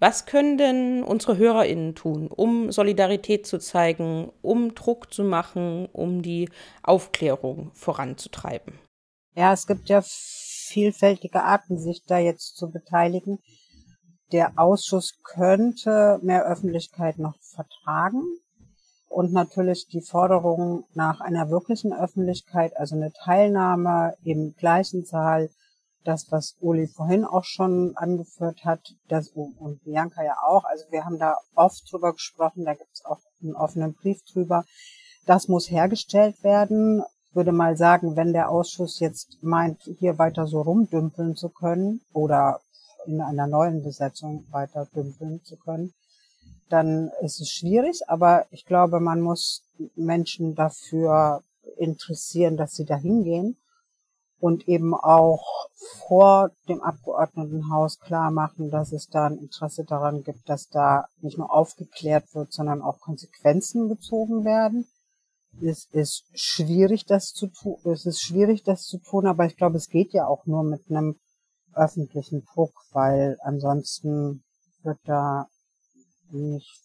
Was 0.00 0.26
können 0.26 0.58
denn 0.58 1.02
unsere 1.02 1.36
HörerInnen 1.36 1.94
tun, 1.94 2.26
um 2.28 2.70
Solidarität 2.72 3.46
zu 3.46 3.58
zeigen, 3.58 4.30
um 4.42 4.74
Druck 4.74 5.12
zu 5.12 5.24
machen, 5.24 5.86
um 5.92 6.20
die 6.20 6.48
Aufklärung 6.82 7.70
voranzutreiben? 7.74 8.78
Ja, 9.36 9.52
es 9.52 9.66
gibt 9.66 9.88
ja 9.88 10.02
vielfältige 10.04 11.42
Arten, 11.42 11.78
sich 11.78 12.04
da 12.06 12.18
jetzt 12.18 12.56
zu 12.56 12.70
beteiligen 12.70 13.38
der 14.32 14.52
Ausschuss 14.56 15.18
könnte 15.22 16.18
mehr 16.22 16.44
Öffentlichkeit 16.44 17.18
noch 17.18 17.36
vertragen 17.40 18.22
und 19.08 19.32
natürlich 19.32 19.86
die 19.86 20.02
Forderung 20.02 20.84
nach 20.94 21.20
einer 21.20 21.48
wirklichen 21.48 21.92
Öffentlichkeit, 21.92 22.76
also 22.76 22.96
eine 22.96 23.12
Teilnahme 23.12 24.14
im 24.24 24.54
gleichen 24.56 25.04
Saal, 25.04 25.50
das, 26.04 26.30
was 26.30 26.56
Uli 26.60 26.86
vorhin 26.86 27.24
auch 27.24 27.44
schon 27.44 27.96
angeführt 27.96 28.64
hat, 28.64 28.80
das, 29.08 29.28
und 29.28 29.82
Bianca 29.84 30.22
ja 30.22 30.36
auch, 30.46 30.64
also 30.64 30.84
wir 30.90 31.04
haben 31.04 31.18
da 31.18 31.36
oft 31.54 31.90
drüber 31.90 32.12
gesprochen, 32.12 32.64
da 32.64 32.74
gibt 32.74 32.90
es 32.92 33.04
auch 33.04 33.20
einen 33.42 33.54
offenen 33.54 33.94
Brief 33.94 34.20
drüber, 34.32 34.64
das 35.26 35.48
muss 35.48 35.70
hergestellt 35.70 36.42
werden. 36.42 37.02
Ich 37.30 37.36
würde 37.36 37.52
mal 37.52 37.76
sagen, 37.76 38.16
wenn 38.16 38.32
der 38.32 38.50
Ausschuss 38.50 39.00
jetzt 39.00 39.38
meint, 39.42 39.82
hier 39.98 40.18
weiter 40.18 40.46
so 40.46 40.60
rumdümpeln 40.60 41.34
zu 41.34 41.48
können 41.48 42.00
oder 42.12 42.60
in 43.06 43.20
einer 43.20 43.46
neuen 43.46 43.82
Besetzung 43.82 44.44
weiter 44.50 44.86
dümpeln 44.94 45.42
zu 45.44 45.56
können, 45.56 45.94
dann 46.68 47.10
ist 47.20 47.40
es 47.40 47.50
schwierig. 47.50 48.08
Aber 48.08 48.46
ich 48.50 48.64
glaube, 48.64 49.00
man 49.00 49.20
muss 49.20 49.64
Menschen 49.94 50.54
dafür 50.54 51.42
interessieren, 51.76 52.56
dass 52.56 52.72
sie 52.72 52.84
da 52.84 52.96
hingehen 52.96 53.56
und 54.44 54.68
eben 54.68 54.94
auch 54.94 55.70
vor 56.06 56.50
dem 56.68 56.82
Abgeordnetenhaus 56.82 57.98
klar 57.98 58.30
machen, 58.30 58.70
dass 58.70 58.92
es 58.92 59.08
da 59.08 59.26
ein 59.26 59.38
Interesse 59.38 59.84
daran 59.84 60.22
gibt, 60.22 60.48
dass 60.48 60.68
da 60.68 61.06
nicht 61.20 61.38
nur 61.38 61.50
aufgeklärt 61.50 62.34
wird, 62.34 62.52
sondern 62.52 62.82
auch 62.82 63.00
Konsequenzen 63.00 63.88
gezogen 63.88 64.44
werden. 64.44 64.86
Es 65.62 65.86
ist 65.92 66.24
schwierig, 66.34 67.06
das 67.06 67.32
zu 67.32 67.46
tun. 67.46 67.78
Es 67.84 68.06
ist 68.06 68.20
schwierig, 68.20 68.64
das 68.64 68.82
zu 68.82 68.98
tun, 68.98 69.26
aber 69.26 69.46
ich 69.46 69.56
glaube, 69.56 69.76
es 69.76 69.88
geht 69.88 70.12
ja 70.12 70.26
auch 70.26 70.46
nur 70.46 70.64
mit 70.64 70.90
einem 70.90 71.16
öffentlichen 71.76 72.44
Druck, 72.52 72.72
weil 72.92 73.36
ansonsten 73.42 74.42
wird 74.82 74.98
da 75.04 75.48
nicht, 76.30 76.80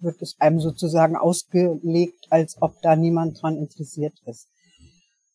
wird 0.00 0.20
es 0.22 0.36
einem 0.40 0.60
sozusagen 0.60 1.16
ausgelegt, 1.16 2.26
als 2.30 2.60
ob 2.60 2.80
da 2.82 2.96
niemand 2.96 3.42
dran 3.42 3.56
interessiert 3.56 4.14
ist. 4.26 4.48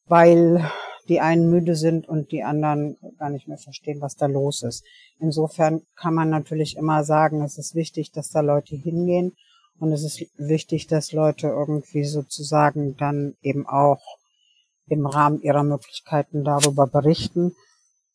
Weil 0.06 0.70
die 1.10 1.20
einen 1.20 1.50
müde 1.50 1.76
sind 1.76 2.08
und 2.08 2.32
die 2.32 2.44
anderen 2.44 2.98
gar 3.18 3.30
nicht 3.30 3.48
mehr 3.48 3.58
verstehen, 3.58 4.02
was 4.02 4.16
da 4.16 4.26
los 4.26 4.64
ist. 4.64 4.86
Insofern 5.20 5.82
kann 5.96 6.14
man 6.14 6.30
natürlich 6.30 6.78
immer 6.78 7.04
sagen, 7.04 7.42
es 7.42 7.58
ist 7.58 7.76
wichtig, 7.76 8.12
dass 8.12 8.30
da 8.30 8.40
Leute 8.40 8.76
hingehen 8.76 9.36
und 9.80 9.92
es 9.92 10.04
ist 10.04 10.26
wichtig, 10.38 10.88
dass 10.88 11.12
Leute 11.12 11.48
irgendwie 11.48 12.06
sozusagen 12.06 12.96
dann 12.96 13.36
eben 13.42 13.68
auch 13.68 14.02
im 14.88 15.06
Rahmen 15.06 15.42
ihrer 15.42 15.64
Möglichkeiten 15.64 16.44
darüber 16.44 16.88
berichten 16.88 17.54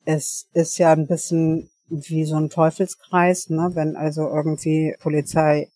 es 0.09 0.49
ist 0.55 0.79
ja 0.79 0.91
ein 0.91 1.07
bisschen 1.07 1.69
wie 1.91 2.25
so 2.25 2.37
ein 2.37 2.49
Teufelskreis, 2.49 3.51
ne? 3.51 3.73
Wenn 3.75 3.95
also 3.95 4.27
irgendwie 4.27 4.97
Polizei 5.01 5.69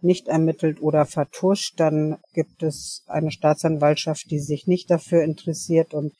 nicht 0.00 0.28
ermittelt 0.28 0.80
oder 0.80 1.06
vertuscht, 1.06 1.80
dann 1.80 2.18
gibt 2.34 2.62
es 2.62 3.02
eine 3.08 3.32
Staatsanwaltschaft, 3.32 4.30
die 4.30 4.38
sich 4.38 4.68
nicht 4.68 4.92
dafür 4.92 5.24
interessiert 5.24 5.92
und 5.92 6.12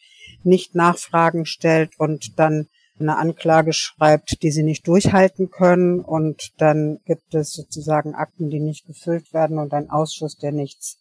nicht 0.43 0.75
Nachfragen 0.75 1.47
stellt 1.47 1.93
und 2.01 2.41
dann 2.41 2.67
eine 2.99 3.19
Anklage 3.19 3.73
schreibt, 3.73 4.43
die 4.43 4.51
sie 4.51 4.65
nicht 4.65 4.89
durchhalten 4.89 5.49
können 5.51 6.01
und 6.01 6.55
dann 6.59 6.99
gibt 7.05 7.37
es 7.37 7.53
sozusagen 7.53 8.17
Akten, 8.17 8.51
die 8.51 8.61
nicht 8.61 8.85
gefüllt 8.87 9.33
werden 9.33 9.59
und 9.59 9.73
ein 9.75 9.91
Ausschuss, 9.91 10.39
der 10.39 10.51
nichts, 10.51 10.99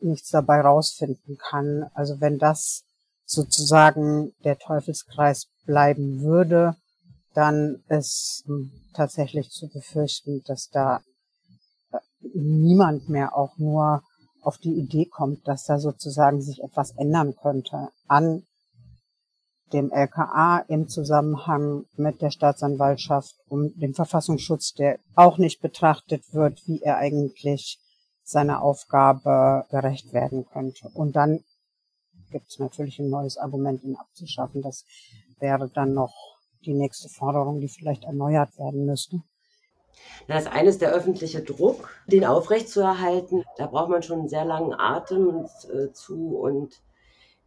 nichts 0.00 0.30
dabei 0.30 0.62
rausfinden 0.62 1.36
kann. 1.36 1.90
Also 1.92 2.22
wenn 2.22 2.38
das 2.38 2.84
sozusagen 3.34 4.32
der 4.44 4.58
Teufelskreis 4.58 5.48
bleiben 5.66 6.22
würde, 6.22 6.76
dann 7.34 7.82
ist 7.88 8.44
tatsächlich 8.94 9.50
zu 9.50 9.68
befürchten, 9.68 10.42
dass 10.46 10.68
da 10.70 11.00
äh, 11.92 11.98
niemand 12.34 13.08
mehr 13.08 13.36
auch 13.36 13.58
nur 13.58 14.02
auf 14.40 14.58
die 14.58 14.74
Idee 14.74 15.06
kommt, 15.06 15.46
dass 15.48 15.64
da 15.64 15.78
sozusagen 15.78 16.40
sich 16.40 16.62
etwas 16.62 16.92
ändern 16.92 17.34
könnte 17.34 17.88
an 18.06 18.44
dem 19.72 19.90
LKA 19.90 20.58
im 20.68 20.88
Zusammenhang 20.88 21.86
mit 21.96 22.22
der 22.22 22.30
Staatsanwaltschaft 22.30 23.34
und 23.48 23.80
dem 23.80 23.94
Verfassungsschutz, 23.94 24.74
der 24.74 24.98
auch 25.16 25.38
nicht 25.38 25.60
betrachtet 25.60 26.32
wird, 26.32 26.60
wie 26.66 26.80
er 26.82 26.98
eigentlich 26.98 27.80
seiner 28.22 28.62
Aufgabe 28.62 29.64
gerecht 29.70 30.12
werden 30.12 30.46
könnte. 30.46 30.88
Und 30.94 31.16
dann 31.16 31.40
gibt 32.30 32.48
es 32.50 32.58
natürlich 32.58 32.98
ein 32.98 33.10
neues 33.10 33.36
Argument, 33.36 33.82
ihn 33.82 33.96
abzuschaffen. 33.96 34.62
Das 34.62 34.84
wäre 35.38 35.68
dann 35.68 35.94
noch 35.94 36.14
die 36.64 36.74
nächste 36.74 37.08
Forderung, 37.08 37.60
die 37.60 37.68
vielleicht 37.68 38.04
erneuert 38.04 38.58
werden 38.58 38.86
müsste. 38.86 39.22
Das 40.26 40.46
eine 40.46 40.70
ist 40.70 40.80
der 40.80 40.92
öffentliche 40.92 41.42
Druck, 41.42 41.88
den 42.06 42.24
aufrechtzuerhalten. 42.24 43.44
Da 43.56 43.66
braucht 43.66 43.90
man 43.90 44.02
schon 44.02 44.20
einen 44.20 44.28
sehr 44.28 44.44
langen 44.44 44.74
Atem 44.74 45.46
äh, 45.72 45.92
zu 45.92 46.36
und 46.36 46.80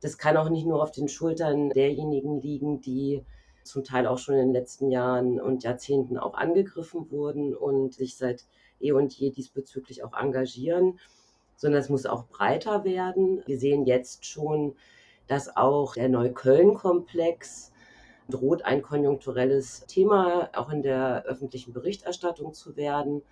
das 0.02 0.18
kann 0.18 0.38
auch 0.38 0.50
nicht 0.50 0.66
nur 0.66 0.82
auf 0.82 0.92
den 0.92 1.08
Schultern 1.08 1.70
derjenigen 1.72 2.40
liegen, 2.40 2.82
die 2.82 3.26
zum 3.64 3.84
Teil 3.84 4.08
auch 4.08 4.18
schon 4.18 4.36
in 4.36 4.48
den 4.48 4.54
letzten 4.54 4.92
Jahren 4.92 5.42
und 5.42 5.64
Jahrzehnten 5.64 6.18
auch 6.18 6.36
angegriffen 6.36 7.12
wurden 7.12 7.56
und 7.56 7.94
sich 7.94 8.16
seit 8.16 8.46
eh 8.80 8.92
und 8.92 9.14
je 9.14 9.32
diesbezüglich 9.32 10.04
auch 10.04 10.14
engagieren, 10.14 11.00
sondern 11.58 11.82
es 11.82 11.90
muss 11.90 12.06
auch 12.06 12.28
breiter 12.28 12.86
werden. 12.86 13.44
Wir 13.46 13.58
sehen 13.60 13.86
jetzt 13.86 14.26
schon, 14.26 14.76
dass 15.28 15.58
auch 15.58 15.96
der 15.96 16.08
Neukölln-Komplex 16.08 17.74
droht 18.30 18.64
ein 18.64 18.82
konjunkturelles 18.82 19.86
Thema 19.88 20.50
auch 20.54 20.70
in 20.70 20.84
der 20.84 21.24
öffentlichen 21.26 21.74
Berichterstattung 21.74 22.54
zu 22.54 22.78
werden. 22.78 23.24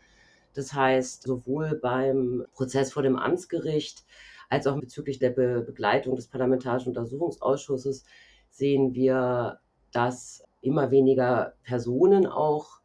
Das 0.53 0.73
heißt, 0.73 1.23
sowohl 1.23 1.75
beim 1.75 2.45
Prozess 2.53 2.91
vor 2.91 3.03
dem 3.03 3.17
Amtsgericht 3.17 4.05
als 4.49 4.67
auch 4.67 4.79
bezüglich 4.79 5.19
der 5.19 5.31
Be 5.31 5.61
Begleitung 5.61 6.15
des 6.15 6.27
Parlamentarischen 6.27 6.89
Untersuchungsausschusses 6.89 8.05
sehen 8.49 8.93
wir, 8.93 9.59
dass 9.91 10.43
immer 10.61 10.91
weniger 10.91 11.53
Personen 11.63 12.25
auch 12.25 12.79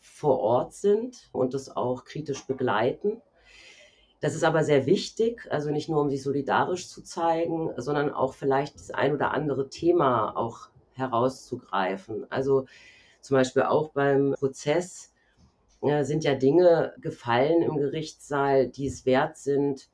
vor 0.00 0.40
Ort 0.40 0.72
sind 0.72 1.28
und 1.32 1.54
das 1.54 1.76
auch 1.76 2.04
kritisch 2.04 2.46
begleiten. 2.46 3.20
Das 4.20 4.34
ist 4.34 4.44
aber 4.44 4.64
sehr 4.64 4.86
wichtig, 4.86 5.46
also 5.50 5.70
nicht 5.70 5.88
nur 5.88 6.00
um 6.00 6.10
sich 6.10 6.22
solidarisch 6.22 6.88
zu 6.88 7.02
zeigen, 7.02 7.70
sondern 7.76 8.12
auch 8.12 8.34
vielleicht 8.34 8.76
das 8.76 8.90
ein 8.90 9.14
oder 9.14 9.32
andere 9.32 9.68
Thema 9.68 10.36
auch 10.36 10.68
herauszugreifen. 10.94 12.26
Also 12.30 12.66
zum 13.20 13.36
Beispiel 13.36 13.62
auch 13.62 13.90
beim 13.90 14.34
Prozess 14.38 15.12
äh, 15.82 16.04
sind 16.04 16.24
ja 16.24 16.34
Dinge 16.34 16.94
gefallen 17.00 17.62
im 17.62 17.76
Gerichtssaal, 17.76 18.68
die 18.68 18.86
es 18.86 19.04
wert 19.04 19.36
sind, 19.36 19.88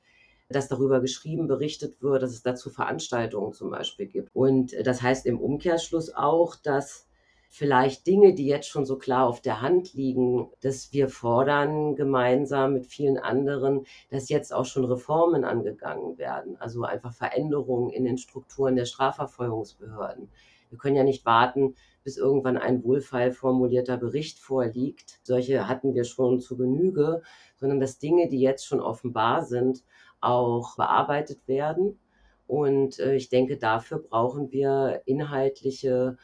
dass 0.48 0.68
darüber 0.68 1.00
geschrieben, 1.00 1.48
berichtet 1.48 2.02
wird, 2.02 2.22
dass 2.22 2.32
es 2.32 2.42
dazu 2.42 2.70
Veranstaltungen 2.70 3.52
zum 3.52 3.70
Beispiel 3.70 4.06
gibt. 4.06 4.34
Und 4.34 4.72
das 4.84 5.02
heißt 5.02 5.26
im 5.26 5.40
Umkehrschluss 5.40 6.14
auch, 6.14 6.56
dass 6.56 7.06
vielleicht 7.54 8.06
Dinge, 8.06 8.34
die 8.34 8.46
jetzt 8.46 8.66
schon 8.66 8.86
so 8.86 8.96
klar 8.96 9.26
auf 9.26 9.42
der 9.42 9.60
Hand 9.60 9.92
liegen, 9.92 10.48
dass 10.62 10.90
wir 10.94 11.10
fordern 11.10 11.96
gemeinsam 11.96 12.72
mit 12.72 12.86
vielen 12.86 13.18
anderen, 13.18 13.84
dass 14.08 14.30
jetzt 14.30 14.54
auch 14.54 14.64
schon 14.64 14.86
Reformen 14.86 15.44
angegangen 15.44 16.16
werden, 16.16 16.56
also 16.56 16.82
einfach 16.84 17.12
Veränderungen 17.12 17.90
in 17.90 18.04
den 18.04 18.16
Strukturen 18.16 18.74
der 18.74 18.86
Strafverfolgungsbehörden. 18.86 20.30
Wir 20.70 20.78
können 20.78 20.96
ja 20.96 21.04
nicht 21.04 21.26
warten, 21.26 21.74
bis 22.02 22.16
irgendwann 22.16 22.56
ein 22.56 22.82
wohlfeil 22.84 23.32
formulierter 23.32 23.98
Bericht 23.98 24.38
vorliegt. 24.38 25.20
Solche 25.22 25.68
hatten 25.68 25.94
wir 25.94 26.04
schon 26.04 26.40
zu 26.40 26.56
Genüge, 26.56 27.20
sondern 27.56 27.80
dass 27.80 27.98
Dinge, 27.98 28.30
die 28.30 28.40
jetzt 28.40 28.64
schon 28.64 28.80
offenbar 28.80 29.44
sind, 29.44 29.84
auch 30.22 30.76
bearbeitet 30.76 31.46
werden. 31.46 32.00
Und 32.46 32.98
äh, 32.98 33.14
ich 33.14 33.28
denke, 33.28 33.58
dafür 33.58 33.98
brauchen 33.98 34.50
wir 34.52 35.02
inhaltliche 35.04 36.16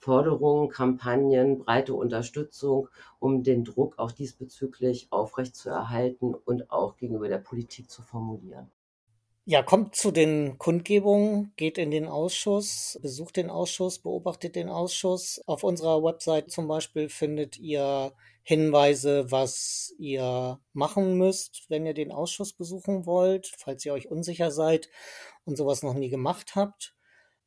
Forderungen, 0.00 0.70
Kampagnen, 0.70 1.58
breite 1.58 1.94
Unterstützung, 1.94 2.88
um 3.18 3.42
den 3.42 3.64
Druck 3.64 3.98
auch 3.98 4.12
diesbezüglich 4.12 5.08
aufrechtzuerhalten 5.10 6.34
und 6.34 6.70
auch 6.70 6.96
gegenüber 6.96 7.28
der 7.28 7.38
Politik 7.38 7.90
zu 7.90 8.02
formulieren. 8.02 8.70
Ja, 9.46 9.62
kommt 9.62 9.96
zu 9.96 10.10
den 10.12 10.58
Kundgebungen, 10.58 11.52
geht 11.56 11.76
in 11.76 11.90
den 11.90 12.06
Ausschuss, 12.06 12.98
besucht 13.02 13.36
den 13.36 13.50
Ausschuss, 13.50 13.98
beobachtet 13.98 14.54
den 14.54 14.68
Ausschuss. 14.68 15.42
Auf 15.46 15.64
unserer 15.64 16.02
Website 16.04 16.50
zum 16.50 16.68
Beispiel 16.68 17.08
findet 17.08 17.58
ihr 17.58 18.12
Hinweise, 18.42 19.30
was 19.30 19.92
ihr 19.98 20.60
machen 20.72 21.18
müsst, 21.18 21.64
wenn 21.68 21.84
ihr 21.84 21.94
den 21.94 22.12
Ausschuss 22.12 22.52
besuchen 22.52 23.06
wollt, 23.06 23.52
falls 23.56 23.84
ihr 23.84 23.92
euch 23.92 24.08
unsicher 24.10 24.50
seid 24.50 24.88
und 25.44 25.56
sowas 25.56 25.82
noch 25.82 25.94
nie 25.94 26.10
gemacht 26.10 26.54
habt. 26.54 26.94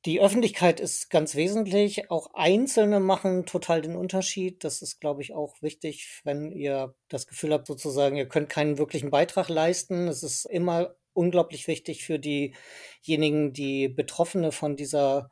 Die 0.06 0.20
Öffentlichkeit 0.20 0.82
ist 0.82 1.10
ganz 1.10 1.34
wesentlich. 1.36 2.12
Auch 2.12 2.34
Einzelne 2.34 3.00
machen 3.00 3.46
total 3.46 3.82
den 3.82 3.96
Unterschied. 3.96 4.66
Das 4.66 4.82
ist, 4.82 5.00
glaube 5.00 5.22
ich, 5.22 5.34
auch 5.34 5.62
wichtig, 5.62 6.20
wenn 6.26 6.52
ihr 6.52 6.94
das 7.08 7.26
Gefühl 7.26 7.54
habt, 7.54 7.68
sozusagen, 7.68 8.18
ihr 8.18 8.28
könnt 8.28 8.50
keinen 8.50 8.78
wirklichen 8.78 9.12
Beitrag 9.12 9.48
leisten. 9.48 10.10
Es 10.10 10.22
ist 10.22 10.46
immer 10.46 10.96
unglaublich 11.14 11.68
wichtig 11.68 12.04
für 12.04 12.20
diejenigen, 12.20 13.54
die 13.54 13.88
Betroffene 13.88 14.52
von 14.52 14.76
dieser 14.76 15.30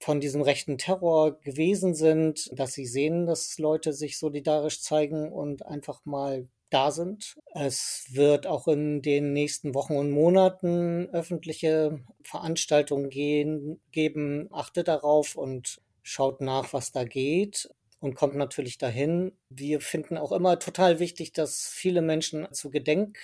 von 0.00 0.20
diesem 0.20 0.42
rechten 0.42 0.76
Terror 0.76 1.40
gewesen 1.40 1.94
sind, 1.94 2.50
dass 2.52 2.74
sie 2.74 2.84
sehen, 2.84 3.24
dass 3.24 3.56
Leute 3.58 3.94
sich 3.94 4.18
solidarisch 4.18 4.82
zeigen 4.82 5.32
und 5.32 5.64
einfach 5.64 6.04
mal 6.04 6.46
da 6.70 6.90
sind. 6.90 7.36
Es 7.54 8.06
wird 8.10 8.46
auch 8.46 8.68
in 8.68 9.02
den 9.02 9.32
nächsten 9.32 9.74
Wochen 9.74 9.96
und 9.96 10.10
Monaten 10.10 11.08
öffentliche 11.12 12.00
Veranstaltungen 12.22 13.10
gehen, 13.10 13.80
geben. 13.92 14.48
Achtet 14.52 14.88
darauf 14.88 15.36
und 15.36 15.80
schaut 16.02 16.40
nach, 16.40 16.72
was 16.72 16.92
da 16.92 17.04
geht 17.04 17.70
und 18.00 18.14
kommt 18.14 18.34
natürlich 18.36 18.76
dahin. 18.78 19.32
Wir 19.48 19.80
finden 19.80 20.18
auch 20.18 20.32
immer 20.32 20.58
total 20.58 20.98
wichtig, 20.98 21.32
dass 21.32 21.66
viele 21.66 22.02
Menschen 22.02 22.46
zu 22.52 22.70
Gedenk 22.70 23.18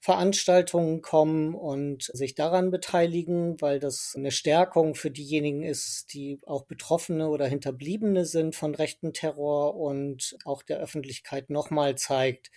Veranstaltungen 0.00 1.02
kommen 1.02 1.54
und 1.54 2.04
sich 2.04 2.34
daran 2.34 2.70
beteiligen, 2.70 3.60
weil 3.60 3.80
das 3.80 4.14
eine 4.16 4.30
Stärkung 4.30 4.94
für 4.94 5.10
diejenigen 5.10 5.62
ist, 5.62 6.12
die 6.12 6.38
auch 6.46 6.64
Betroffene 6.64 7.28
oder 7.28 7.46
Hinterbliebene 7.46 8.24
sind 8.24 8.54
von 8.54 8.74
rechten 8.74 9.12
Terror 9.12 9.74
und 9.74 10.36
auch 10.44 10.62
der 10.62 10.78
Öffentlichkeit 10.78 11.50
nochmal 11.50 11.96
zeigt, 11.96 12.50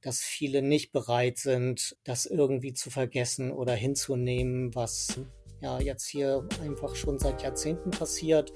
dass 0.00 0.20
viele 0.20 0.62
nicht 0.62 0.92
bereit 0.92 1.38
sind, 1.38 1.96
das 2.04 2.26
irgendwie 2.26 2.74
zu 2.74 2.90
vergessen 2.90 3.52
oder 3.52 3.74
hinzunehmen, 3.74 4.74
was 4.74 5.20
ja 5.60 5.80
jetzt 5.80 6.06
hier 6.06 6.46
einfach 6.60 6.94
schon 6.94 7.18
seit 7.18 7.42
Jahrzehnten 7.42 7.90
passiert. 7.90 8.52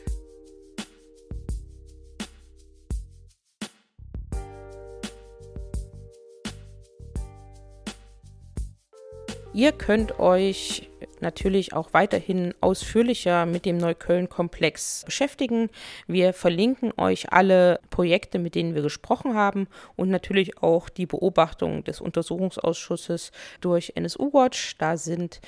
Ihr 9.52 9.72
könnt 9.72 10.20
euch 10.20 10.88
natürlich 11.20 11.72
auch 11.72 11.92
weiterhin 11.92 12.54
ausführlicher 12.60 13.46
mit 13.46 13.64
dem 13.64 13.78
Neukölln-Komplex 13.78 15.02
beschäftigen. 15.04 15.70
Wir 16.06 16.32
verlinken 16.32 16.92
euch 16.96 17.32
alle 17.32 17.80
Projekte, 17.90 18.38
mit 18.38 18.54
denen 18.54 18.76
wir 18.76 18.82
gesprochen 18.82 19.34
haben 19.34 19.66
und 19.96 20.08
natürlich 20.08 20.62
auch 20.62 20.88
die 20.88 21.06
Beobachtung 21.06 21.82
des 21.82 22.00
Untersuchungsausschusses 22.00 23.32
durch 23.60 23.92
NSU 23.96 24.32
Watch. 24.32 24.76
Da 24.78 24.96
sind 24.96 25.40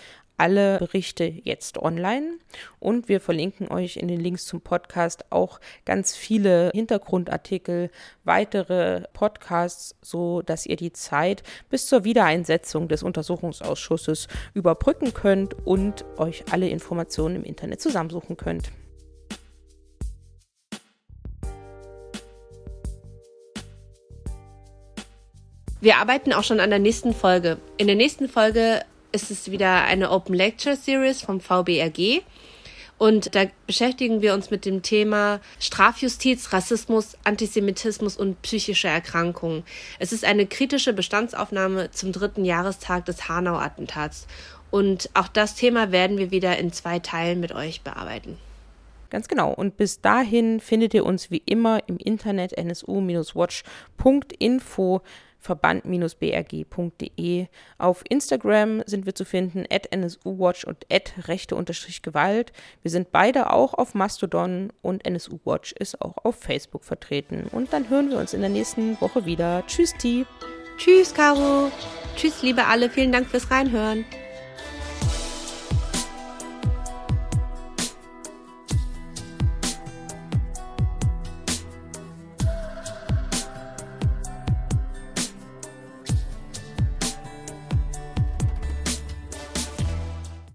alle 0.42 0.78
Berichte 0.78 1.32
jetzt 1.44 1.78
online 1.78 2.38
und 2.80 3.08
wir 3.08 3.20
verlinken 3.20 3.68
euch 3.68 3.96
in 3.96 4.08
den 4.08 4.18
Links 4.18 4.44
zum 4.44 4.60
Podcast 4.60 5.24
auch 5.30 5.60
ganz 5.84 6.16
viele 6.16 6.72
Hintergrundartikel, 6.74 7.92
weitere 8.24 9.02
Podcasts, 9.12 9.94
so 10.02 10.42
dass 10.42 10.66
ihr 10.66 10.74
die 10.74 10.92
Zeit 10.92 11.44
bis 11.70 11.86
zur 11.86 12.02
Wiedereinsetzung 12.02 12.88
des 12.88 13.04
Untersuchungsausschusses 13.04 14.26
überbrücken 14.52 15.14
könnt 15.14 15.54
und 15.64 16.04
euch 16.16 16.42
alle 16.50 16.68
Informationen 16.68 17.36
im 17.36 17.44
Internet 17.44 17.80
zusammensuchen 17.80 18.36
könnt. 18.36 18.72
Wir 25.80 25.98
arbeiten 25.98 26.32
auch 26.32 26.42
schon 26.42 26.58
an 26.58 26.70
der 26.70 26.80
nächsten 26.80 27.14
Folge. 27.14 27.58
In 27.76 27.86
der 27.86 27.96
nächsten 27.96 28.28
Folge 28.28 28.82
ist 29.12 29.30
es 29.30 29.50
wieder 29.50 29.84
eine 29.84 30.10
Open 30.10 30.34
Lecture 30.34 30.76
Series 30.76 31.22
vom 31.22 31.40
VBRG. 31.40 32.22
Und 32.98 33.34
da 33.34 33.46
beschäftigen 33.66 34.20
wir 34.22 34.32
uns 34.32 34.50
mit 34.50 34.64
dem 34.64 34.82
Thema 34.82 35.40
Strafjustiz, 35.58 36.52
Rassismus, 36.52 37.16
Antisemitismus 37.24 38.16
und 38.16 38.40
psychische 38.42 38.86
Erkrankungen. 38.86 39.64
Es 39.98 40.12
ist 40.12 40.24
eine 40.24 40.46
kritische 40.46 40.92
Bestandsaufnahme 40.92 41.90
zum 41.90 42.12
dritten 42.12 42.44
Jahrestag 42.44 43.04
des 43.06 43.28
Hanau-Attentats. 43.28 44.28
Und 44.70 45.10
auch 45.14 45.26
das 45.28 45.56
Thema 45.56 45.90
werden 45.90 46.16
wir 46.16 46.30
wieder 46.30 46.56
in 46.58 46.72
zwei 46.72 47.00
Teilen 47.00 47.40
mit 47.40 47.52
euch 47.52 47.80
bearbeiten. 47.82 48.38
Ganz 49.10 49.26
genau. 49.28 49.52
Und 49.52 49.76
bis 49.76 50.00
dahin 50.00 50.60
findet 50.60 50.94
ihr 50.94 51.04
uns 51.04 51.30
wie 51.30 51.42
immer 51.44 51.80
im 51.88 51.98
Internet 51.98 52.56
nsu-watch.info 52.56 55.02
verband-brg.de. 55.42 57.46
Auf 57.78 58.04
Instagram 58.08 58.82
sind 58.86 59.04
wir 59.04 59.14
zu 59.14 59.24
finden, 59.24 59.64
at 59.70 59.88
nsuwatch 59.94 60.64
und 60.64 60.86
at 60.90 61.28
rechte-gewalt. 61.28 62.52
Wir 62.82 62.90
sind 62.90 63.12
beide 63.12 63.52
auch 63.52 63.74
auf 63.74 63.94
Mastodon 63.94 64.72
und 64.80 65.06
NSU-Watch 65.06 65.72
ist 65.72 66.00
auch 66.00 66.16
auf 66.24 66.36
Facebook 66.36 66.84
vertreten. 66.84 67.46
Und 67.50 67.72
dann 67.72 67.90
hören 67.90 68.10
wir 68.10 68.18
uns 68.18 68.34
in 68.34 68.40
der 68.40 68.50
nächsten 68.50 69.00
Woche 69.00 69.26
wieder. 69.26 69.64
Tschüss, 69.66 69.92
Ti. 69.98 70.24
Tschüss, 70.78 71.12
Caro. 71.12 71.70
Tschüss, 72.16 72.42
liebe 72.42 72.66
alle. 72.66 72.88
Vielen 72.88 73.12
Dank 73.12 73.28
fürs 73.28 73.50
Reinhören. 73.50 74.04